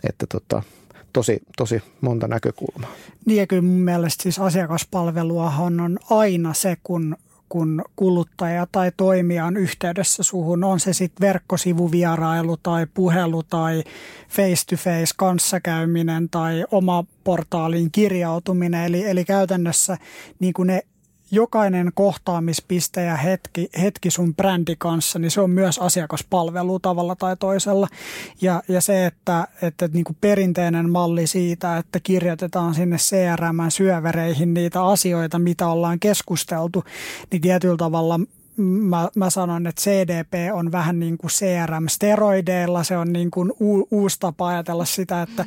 Että 0.09 0.27
tota, 0.27 0.63
tosi, 1.13 1.41
tosi 1.57 1.83
monta 2.01 2.29
näkökulmaa. 2.29 2.91
Niin 3.27 3.39
ja 3.39 3.47
kyllä 3.47 3.63
mun 3.63 3.81
mielestä 3.81 4.23
siis 4.23 4.39
asiakaspalveluahan 4.39 5.81
on 5.81 5.99
aina 6.11 6.55
se, 6.55 6.77
kun 6.83 7.17
kun 7.51 7.83
kuluttaja 7.97 8.67
tai 8.73 8.93
toimija 8.97 9.45
on 9.45 9.57
yhteydessä 9.57 10.23
suhun, 10.23 10.65
on 10.65 10.81
se 10.81 10.93
sitten 10.93 11.27
verkkosivuvierailu 11.27 12.57
tai 12.57 12.87
puhelu 12.95 13.43
tai 13.43 13.83
face-to-face 14.29 15.15
kanssakäyminen 15.17 16.29
tai 16.29 16.65
oma 16.71 17.05
portaaliin 17.25 17.91
kirjautuminen. 17.93 18.85
Eli, 18.85 19.07
eli 19.07 19.25
käytännössä 19.25 19.97
niin 20.39 20.53
kuin 20.53 20.67
ne 20.67 20.83
jokainen 21.31 21.91
kohtaamispiste 21.95 23.05
ja 23.05 23.17
hetki, 23.17 23.69
hetki 23.83 24.11
sun 24.11 24.35
brändi 24.35 24.77
kanssa, 24.79 25.19
niin 25.19 25.31
se 25.31 25.41
on 25.41 25.51
myös 25.51 25.79
asiakaspalvelu 25.79 26.79
tavalla 26.79 27.17
tai 27.17 27.37
toisella. 27.37 27.89
Ja, 28.41 28.63
ja 28.69 28.81
se, 28.81 29.07
että, 29.07 29.49
että 29.63 29.89
niin 29.93 30.05
kuin 30.05 30.17
perinteinen 30.21 30.91
malli 30.91 31.27
siitä, 31.27 31.77
että 31.77 32.01
kirjoitetaan 32.01 32.75
sinne 32.75 32.97
CRM-syövereihin 32.97 34.55
niitä 34.55 34.85
asioita, 34.85 35.39
mitä 35.39 35.69
ollaan 35.69 36.01
keskusteltu, 36.01 36.85
niin 37.31 37.43
tietyllä 37.43 37.77
tavalla 37.77 38.21
mä, 38.57 39.09
mä 39.15 39.31
sanon, 39.31 39.67
että 39.67 39.83
CDP 39.83 40.33
on 40.53 40.73
vähän 40.73 41.01
niin 41.01 41.19
kuin 41.19 41.31
CRM-steroideilla. 41.31 42.85
Se 42.85 42.97
on 42.97 43.13
niin 43.13 43.31
kuin 43.31 43.53
u, 43.61 43.89
uusi 43.91 44.17
tapa 44.21 44.49
ajatella 44.49 44.85
sitä, 44.85 45.23
että 45.23 45.45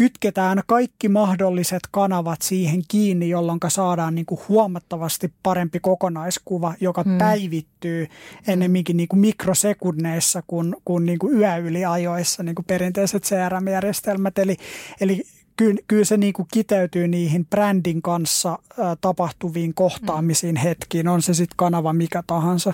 kytketään 0.00 0.62
kaikki 0.66 1.08
mahdolliset 1.08 1.80
kanavat 1.90 2.42
siihen 2.42 2.82
kiinni, 2.88 3.28
jolloin 3.28 3.60
saadaan 3.68 4.14
niin 4.14 4.26
kuin 4.26 4.40
huomattavasti 4.48 5.32
parempi 5.42 5.80
kokonaiskuva, 5.80 6.74
joka 6.80 7.02
hmm. 7.02 7.18
päivittyy 7.18 8.06
ennemminkin 8.46 8.96
niin 8.96 9.08
kuin 9.08 9.20
mikrosekunneissa 9.20 10.42
kuin, 10.46 10.76
kuin, 10.84 11.06
niin 11.06 11.18
kuin 11.18 11.38
yöyliajoissa, 11.38 12.42
niin 12.42 12.54
kuin 12.54 12.64
perinteiset 12.64 13.22
CRM-järjestelmät. 13.22 14.38
Eli, 14.38 14.56
eli 15.00 15.22
kyllä, 15.56 15.80
kyllä 15.88 16.04
se 16.04 16.16
niin 16.16 16.32
kuin 16.32 16.48
kiteytyy 16.52 17.08
niihin 17.08 17.46
brändin 17.46 18.02
kanssa 18.02 18.58
tapahtuviin 19.00 19.74
kohtaamisiin 19.74 20.56
hetkiin, 20.56 21.08
on 21.08 21.22
se 21.22 21.34
sitten 21.34 21.56
kanava 21.56 21.92
mikä 21.92 22.22
tahansa. 22.26 22.72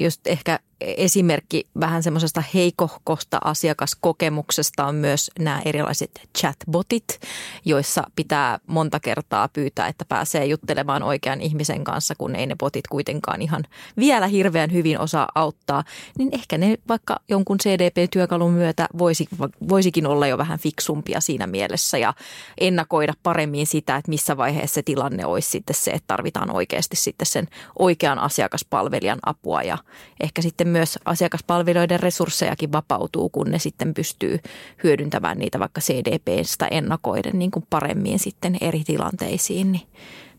Just 0.00 0.26
ehkä 0.26 0.60
esimerkki 0.80 1.68
vähän 1.80 2.02
semmoisesta 2.02 2.42
heikohkosta 2.54 3.38
asiakaskokemuksesta 3.44 4.86
on 4.86 4.94
myös 4.94 5.30
nämä 5.38 5.62
erilaiset 5.64 6.20
chatbotit, 6.38 7.20
joissa 7.64 8.04
pitää 8.16 8.58
monta 8.66 9.00
kertaa 9.00 9.48
pyytää, 9.48 9.88
että 9.88 10.04
pääsee 10.04 10.46
juttelemaan 10.46 11.02
oikean 11.02 11.40
ihmisen 11.40 11.84
kanssa, 11.84 12.14
kun 12.18 12.36
ei 12.36 12.46
ne 12.46 12.56
botit 12.56 12.88
kuitenkaan 12.88 13.42
ihan 13.42 13.64
vielä 13.96 14.26
hirveän 14.26 14.72
hyvin 14.72 15.00
osaa 15.00 15.28
auttaa. 15.34 15.84
Niin 16.18 16.28
ehkä 16.32 16.58
ne 16.58 16.76
vaikka 16.88 17.16
jonkun 17.28 17.58
CDP-työkalun 17.58 18.52
myötä 18.52 18.88
voisi, 18.98 19.28
voisikin 19.68 20.06
olla 20.06 20.26
jo 20.26 20.38
vähän 20.38 20.58
fiksumpia 20.58 21.20
siinä 21.20 21.46
mielessä 21.46 21.98
ja 21.98 22.14
ennakoida 22.60 23.12
paremmin 23.22 23.66
sitä, 23.66 23.96
että 23.96 24.08
missä 24.08 24.36
vaiheessa 24.36 24.74
se 24.74 24.82
tilanne 24.82 25.26
olisi 25.26 25.50
sitten 25.50 25.76
se, 25.76 25.90
että 25.90 26.06
tarvitaan 26.06 26.50
oikeasti 26.50 26.96
sitten 26.96 27.26
sen 27.26 27.48
oikean 27.78 28.18
asiakaspalvelijan 28.18 29.18
apua 29.26 29.62
ja 29.62 29.78
ehkä 30.20 30.42
sitten 30.42 30.67
myös 30.68 30.98
asiakaspalveluiden 31.04 32.00
resurssejakin 32.00 32.72
vapautuu, 32.72 33.28
kun 33.28 33.50
ne 33.50 33.58
sitten 33.58 33.94
pystyy 33.94 34.38
hyödyntämään 34.84 35.38
niitä 35.38 35.58
vaikka 35.58 35.80
CDPstä 35.80 36.66
ennakoiden 36.66 37.38
niin 37.38 37.50
kuin 37.50 37.64
paremmin 37.70 38.18
sitten 38.18 38.56
eri 38.60 38.82
tilanteisiin. 38.84 39.72
Niin 39.72 39.88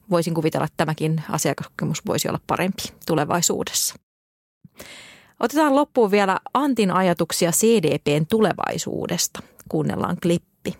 voisin 0.10 0.34
kuvitella, 0.34 0.65
että 0.65 0.78
tämäkin 0.78 1.22
asiakaskokemus 1.30 2.06
voisi 2.06 2.30
olla 2.30 2.39
parempi 2.48 2.84
tulevaisuudessa. 3.08 3.96
Otetaan 5.39 5.76
loppuun 5.76 6.12
vielä 6.12 6.39
Antin 6.54 6.92
ajatuksia 6.92 7.52
CDPn 7.52 8.26
tulevaisuudesta. 8.30 9.39
Kuunnellaan 9.70 10.18
klippi. 10.22 10.78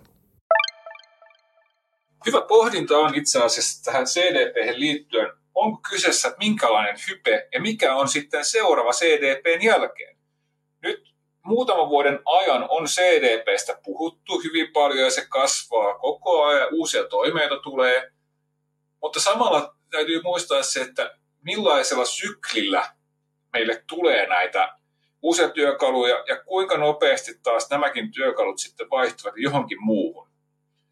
Hyvä 2.26 2.40
pohdinta 2.48 2.98
on 2.98 3.14
itse 3.14 3.42
asiassa 3.42 3.84
tähän 3.84 4.04
CDP 4.04 4.76
liittyen 4.76 5.39
onko 5.54 5.80
kyseessä 5.90 6.34
minkälainen 6.38 6.96
hype 7.08 7.48
ja 7.52 7.60
mikä 7.60 7.94
on 7.94 8.08
sitten 8.08 8.44
seuraava 8.44 8.90
CDPn 8.90 9.64
jälkeen. 9.64 10.16
Nyt 10.82 11.14
muutaman 11.42 11.88
vuoden 11.88 12.20
ajan 12.24 12.66
on 12.68 12.84
CDPstä 12.86 13.78
puhuttu 13.84 14.40
hyvin 14.40 14.72
paljon 14.72 15.04
ja 15.04 15.10
se 15.10 15.26
kasvaa 15.28 15.98
koko 15.98 16.44
ajan, 16.44 16.68
uusia 16.72 17.04
toimijoita 17.04 17.56
tulee, 17.58 18.10
mutta 19.02 19.20
samalla 19.20 19.74
täytyy 19.90 20.22
muistaa 20.22 20.62
se, 20.62 20.80
että 20.80 21.18
millaisella 21.42 22.04
syklillä 22.04 22.92
meille 23.52 23.84
tulee 23.86 24.26
näitä 24.26 24.76
uusia 25.22 25.48
työkaluja 25.48 26.24
ja 26.28 26.42
kuinka 26.44 26.78
nopeasti 26.78 27.32
taas 27.42 27.70
nämäkin 27.70 28.12
työkalut 28.12 28.58
sitten 28.58 28.90
vaihtuvat 28.90 29.34
johonkin 29.36 29.78
muuhun 29.80 30.28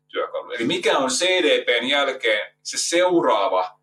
työkaluun. 0.09 0.55
Eli 0.55 0.65
mikä 0.65 0.99
on 0.99 1.11
CDPn 1.11 1.89
jälkeen 1.89 2.55
se 2.63 2.79
seuraava 2.79 3.78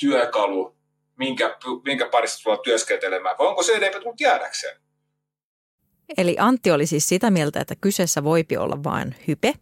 työkalu, 0.00 0.76
minkä, 1.18 1.56
minkä 1.84 2.08
parissa 2.08 2.42
tullaan 2.42 2.62
työskentelemään, 2.64 3.36
vai 3.38 3.46
onko 3.46 3.62
CDP 3.62 4.02
tullut 4.02 4.20
jäädäkseen? 4.20 4.80
Eli 6.18 6.36
Antti 6.38 6.70
oli 6.70 6.86
siis 6.86 7.08
sitä 7.08 7.30
mieltä, 7.30 7.60
että 7.60 7.74
kyseessä 7.80 8.24
voipi 8.24 8.56
olla 8.56 8.84
vain 8.84 9.14
hype. 9.28 9.54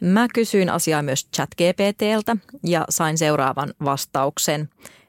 Mä 0.00 0.26
kysyin 0.34 0.70
asiaa 0.70 1.02
myös 1.02 1.28
ChatGPTltä 1.36 2.36
ja 2.64 2.84
sain 2.88 3.18
seuraavan 3.18 3.74
vastauksen 3.84 4.68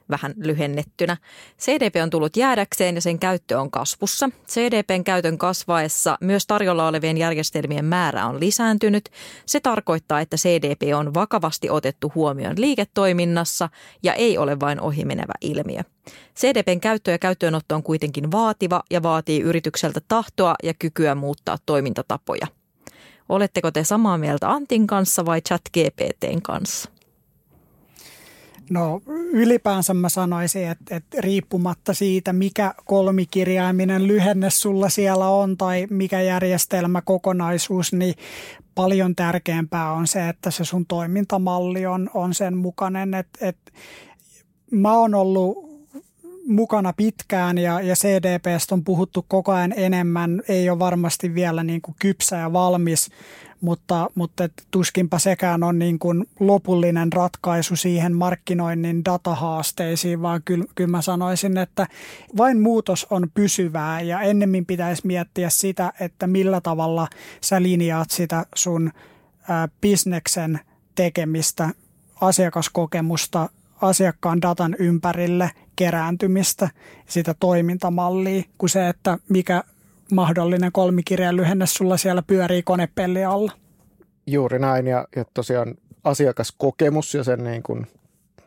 vähän 0.09 0.33
lyhennettynä. 0.37 1.17
CDP 1.59 1.95
on 2.03 2.09
tullut 2.09 2.37
jäädäkseen 2.37 2.95
ja 2.95 3.01
sen 3.01 3.19
käyttö 3.19 3.59
on 3.59 3.71
kasvussa. 3.71 4.29
CDPn 4.47 5.03
käytön 5.03 5.37
kasvaessa 5.37 6.17
myös 6.21 6.47
tarjolla 6.47 6.87
olevien 6.87 7.17
järjestelmien 7.17 7.85
määrä 7.85 8.25
on 8.25 8.39
lisääntynyt. 8.39 9.09
Se 9.45 9.59
tarkoittaa, 9.59 10.21
että 10.21 10.37
CDP 10.37 10.81
on 10.95 11.13
vakavasti 11.13 11.69
otettu 11.69 12.11
huomioon 12.15 12.55
liiketoiminnassa 12.57 13.69
ja 14.03 14.13
ei 14.13 14.37
ole 14.37 14.59
vain 14.59 14.81
ohimenevä 14.81 15.33
ilmiö. 15.41 15.81
CDPn 16.35 16.79
käyttö 16.79 17.11
ja 17.11 17.19
käyttöönotto 17.19 17.75
on 17.75 17.83
kuitenkin 17.83 18.31
vaativa 18.31 18.83
ja 18.91 19.03
vaatii 19.03 19.41
yritykseltä 19.41 20.01
tahtoa 20.07 20.55
ja 20.63 20.73
kykyä 20.73 21.15
muuttaa 21.15 21.57
toimintatapoja. 21.65 22.47
Oletteko 23.29 23.71
te 23.71 23.83
samaa 23.83 24.17
mieltä 24.17 24.49
Antin 24.49 24.87
kanssa 24.87 25.25
vai 25.25 25.41
ChatGPTn 25.41 26.41
kanssa? 26.41 26.94
No 28.69 29.01
ylipäänsä 29.33 29.93
mä 29.93 30.09
sanoisin, 30.09 30.67
että, 30.67 30.95
että 30.95 31.21
riippumatta 31.21 31.93
siitä, 31.93 32.33
mikä 32.33 32.73
kolmikirjaiminen 32.85 34.07
lyhenne 34.07 34.49
sulla 34.49 34.89
siellä 34.89 35.27
on 35.27 35.57
tai 35.57 35.87
mikä 35.89 36.21
järjestelmä 36.21 37.01
kokonaisuus, 37.01 37.93
niin 37.93 38.15
paljon 38.75 39.15
tärkeämpää 39.15 39.91
on 39.91 40.07
se, 40.07 40.29
että 40.29 40.51
se 40.51 40.65
sun 40.65 40.85
toimintamalli 40.85 41.85
on, 41.85 42.09
on 42.13 42.33
sen 42.33 42.57
mukainen. 42.57 43.13
Että, 43.13 43.47
että 43.47 43.71
mä 44.71 44.93
oon 44.93 45.15
ollut 45.15 45.65
mukana 46.47 46.93
pitkään 46.93 47.57
ja, 47.57 47.81
ja 47.81 47.95
CDPstä 47.95 48.75
on 48.75 48.83
puhuttu 48.83 49.25
koko 49.27 49.51
ajan 49.51 49.73
enemmän. 49.77 50.41
Ei 50.47 50.69
ole 50.69 50.79
varmasti 50.79 51.33
vielä 51.33 51.63
niin 51.63 51.81
kuin 51.81 51.95
kypsä 51.99 52.35
ja 52.35 52.53
valmis, 52.53 53.09
mutta, 53.65 54.09
mutta 54.15 54.49
tuskinpa 54.71 55.19
sekään 55.19 55.63
on 55.63 55.79
niin 55.79 55.99
kuin 55.99 56.25
lopullinen 56.39 57.13
ratkaisu 57.13 57.75
siihen 57.75 58.15
markkinoinnin 58.15 59.05
datahaasteisiin, 59.05 60.21
vaan 60.21 60.41
kyllä, 60.45 60.65
kyllä 60.75 60.91
mä 60.91 61.01
sanoisin, 61.01 61.57
että 61.57 61.87
vain 62.37 62.61
muutos 62.61 63.07
on 63.09 63.29
pysyvää 63.33 64.01
ja 64.01 64.21
ennemmin 64.21 64.65
pitäisi 64.65 65.07
miettiä 65.07 65.49
sitä, 65.49 65.93
että 65.99 66.27
millä 66.27 66.61
tavalla 66.61 67.07
sä 67.41 67.61
linjaat 67.61 68.11
sitä 68.11 68.45
sun 68.55 68.91
ä, 69.49 69.67
bisneksen 69.81 70.59
tekemistä, 70.95 71.69
asiakaskokemusta, 72.21 73.49
asiakkaan 73.81 74.41
datan 74.41 74.75
ympärille 74.79 75.51
kerääntymistä, 75.75 76.69
sitä 77.07 77.35
toimintamallia, 77.39 78.43
kuin 78.57 78.69
se, 78.69 78.89
että 78.89 79.17
mikä 79.29 79.63
mahdollinen 80.15 80.71
kolmikirjan 80.71 81.35
lyhenne 81.35 81.65
sulla 81.65 81.97
siellä 81.97 82.21
pyörii 82.21 82.63
konepelli 82.63 83.25
alla. 83.25 83.51
Juuri 84.27 84.59
näin 84.59 84.87
ja, 84.87 85.07
ja 85.15 85.25
tosiaan 85.33 85.75
asiakaskokemus 86.03 87.13
ja 87.13 87.23
sen 87.23 87.43
niin 87.43 87.63
kuin 87.63 87.87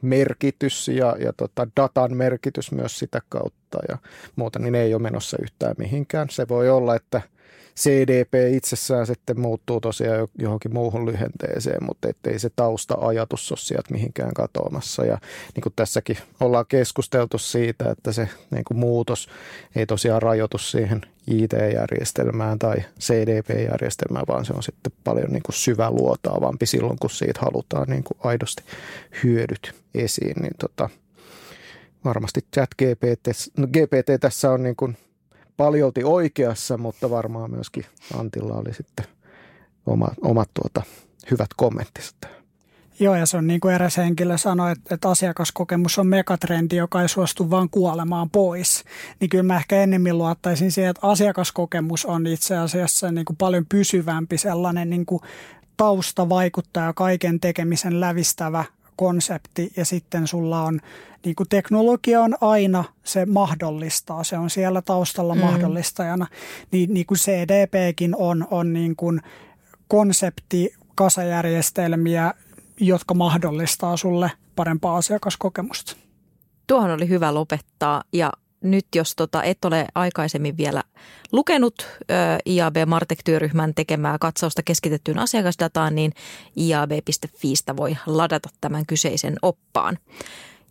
merkitys 0.03 0.89
ja, 0.89 1.17
ja 1.19 1.33
tota 1.33 1.67
datan 1.77 2.17
merkitys 2.17 2.73
myös 2.73 2.99
sitä 2.99 3.21
kautta 3.29 3.79
ja 3.89 3.99
muuta, 4.37 4.59
niin 4.59 4.75
ei 4.75 4.95
ole 4.95 5.03
menossa 5.03 5.37
yhtään 5.43 5.75
mihinkään. 5.79 6.31
Se 6.31 6.49
voi 6.49 6.71
olla, 6.71 6.97
että– 6.97 7.23
CDP 7.79 8.35
itsessään 8.53 9.07
sitten 9.07 9.41
muuttuu 9.41 9.81
tosiaan 9.81 10.29
johonkin 10.39 10.75
muuhun 10.75 11.07
lyhenteeseen, 11.07 11.85
mutta 11.85 12.09
ettei 12.09 12.39
se 12.39 12.51
tausta-ajatus 12.57 13.53
ole 13.53 13.59
sieltä 13.59 13.95
mihinkään 13.95 14.35
katoamassa. 14.35 15.05
Ja 15.05 15.19
niin 15.55 15.63
kuin 15.63 15.73
tässäkin 15.77 16.19
ollaan 16.41 16.65
keskusteltu 16.69 17.39
siitä, 17.39 17.91
että 17.91 18.13
se 18.13 18.29
niin 18.51 18.65
kuin 18.65 18.79
muutos 18.79 19.29
ei 19.77 19.87
tosiaan 19.87 20.23
rajoitu 20.23 20.59
siihen 20.59 21.01
IT-järjestelmään 21.27 22.59
tai 22.59 22.77
CDP-järjestelmään, 23.01 24.25
vaan 24.29 24.45
se 24.45 24.53
on 24.53 24.63
sitten 24.63 24.93
paljon 25.05 25.33
niin 25.33 25.43
syväluotaavampi 25.51 26.67
silloin, 26.67 26.99
kun 26.99 27.11
siitä 27.11 27.41
halutaan 27.41 27.89
niin 27.89 28.05
kuin 28.05 28.19
aidosti 28.25 28.63
hyödyt 29.25 29.75
esiin. 29.95 30.43
Niin 30.43 30.55
tota, 30.59 30.89
varmasti 32.05 32.41
chat 32.55 32.71
GPT, 32.79 33.27
no 33.57 33.67
GPT 33.67 34.21
tässä 34.21 34.51
on 34.51 34.63
niin 34.63 34.77
kuin 34.77 34.97
paljolti 35.59 36.05
oikeassa, 36.05 36.79
mutta 36.79 37.11
varmaan 37.11 37.51
myöskin 37.51 37.85
Antilla 38.19 38.55
oli 38.55 38.75
sitten 38.75 39.07
oma, 39.87 40.09
omat 40.23 40.51
tuota, 40.55 40.83
hyvät 41.31 41.49
kommenttinsa 41.57 42.15
Joo, 43.01 43.15
ja 43.15 43.27
se 43.27 43.37
on 43.37 43.47
niin 43.47 43.61
kuin 43.61 43.75
eräs 43.75 43.97
henkilö 43.97 44.39
sanoi, 44.39 44.73
että, 44.73 44.95
että 44.95 45.09
asiakaskokemus 45.11 45.99
on 45.99 46.07
megatrendi, 46.07 46.77
joka 46.77 47.03
ei 47.03 47.09
suostu 47.09 47.51
vaan 47.51 47.71
kuolemaan 47.71 48.31
pois. 48.31 48.85
Niin 49.21 49.29
kyllä 49.29 49.43
mä 49.43 49.57
ehkä 49.57 49.83
enemmän 49.83 50.19
luottaisin 50.19 50.73
siihen, 50.73 50.91
että 50.91 51.07
asiakaskokemus 51.07 52.07
on 52.07 52.27
itse 52.27 52.57
asiassa 52.57 53.13
niin 53.13 53.25
kuin 53.25 53.37
paljon 53.37 53.67
pysyvämpi 53.69 54.39
sellainen 54.39 54.91
niin 54.91 55.07
kuin 55.07 55.23
taustavaikuttaja, 55.77 56.93
kaiken 56.93 57.41
tekemisen 57.41 58.01
lävistävä 58.01 58.65
konsepti 58.99 59.73
ja 59.77 59.85
sitten 59.85 60.27
sulla 60.27 60.63
on, 60.63 60.81
niin 61.25 61.37
kuin 61.37 61.49
teknologia 61.49 62.21
on 62.21 62.35
aina, 62.41 62.85
se 63.05 63.27
mahdollistaa, 63.27 64.25
se 64.25 64.39
on 64.39 64.51
siellä 64.51 64.83
taustalla 64.83 65.35
mm. 65.35 65.41
mahdollistajana, 65.41 66.27
niin, 66.73 66.95
niin 66.95 67.07
kuin 67.07 67.19
CDPkin 67.19 68.17
on, 68.17 68.47
on 68.51 68.73
niin 68.73 68.97
kuin 68.97 69.21
konsepti, 69.89 70.75
kasajärjestelmiä, 70.95 72.35
jotka 72.81 73.15
mahdollistaa 73.15 73.97
sulle 73.97 74.31
parempaa 74.57 74.97
asiakaskokemusta. 74.97 75.97
Tuohon 76.67 76.91
oli 76.91 77.09
hyvä 77.09 77.35
lopettaa 77.35 78.03
ja 78.13 78.33
nyt 78.61 78.87
jos 78.95 79.17
tota 79.17 79.43
et 79.43 79.65
ole 79.65 79.87
aikaisemmin 79.95 80.57
vielä 80.57 80.83
lukenut 81.33 81.75
ö, 82.01 82.05
IAB 82.47 82.77
Martek-työryhmän 82.87 83.75
tekemää 83.75 84.17
katsausta 84.21 84.63
keskitettyyn 84.63 85.19
asiakasdataan, 85.19 85.95
niin 85.95 86.13
iab.fiistä 86.57 87.77
voi 87.77 87.97
ladata 88.07 88.49
tämän 88.61 88.87
kyseisen 88.87 89.37
oppaan. 89.43 89.99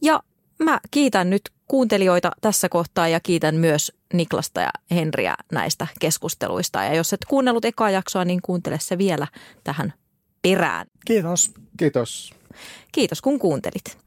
Ja 0.01 0.19
mä 0.59 0.79
kiitän 0.91 1.29
nyt 1.29 1.41
kuuntelijoita 1.67 2.31
tässä 2.41 2.69
kohtaa 2.69 3.07
ja 3.07 3.19
kiitän 3.19 3.55
myös 3.55 3.91
Niklasta 4.13 4.61
ja 4.61 4.69
Henriä 4.91 5.35
näistä 5.51 5.87
keskusteluista. 5.99 6.83
Ja 6.83 6.95
jos 6.95 7.13
et 7.13 7.25
kuunnellut 7.27 7.65
ekaa 7.65 7.89
jaksoa, 7.89 8.25
niin 8.25 8.41
kuuntele 8.41 8.77
se 8.81 8.97
vielä 8.97 9.27
tähän 9.63 9.93
perään. 10.41 10.87
Kiitos. 11.05 11.51
Kiitos. 11.77 12.33
Kiitos 12.91 13.21
kun 13.21 13.39
kuuntelit. 13.39 14.06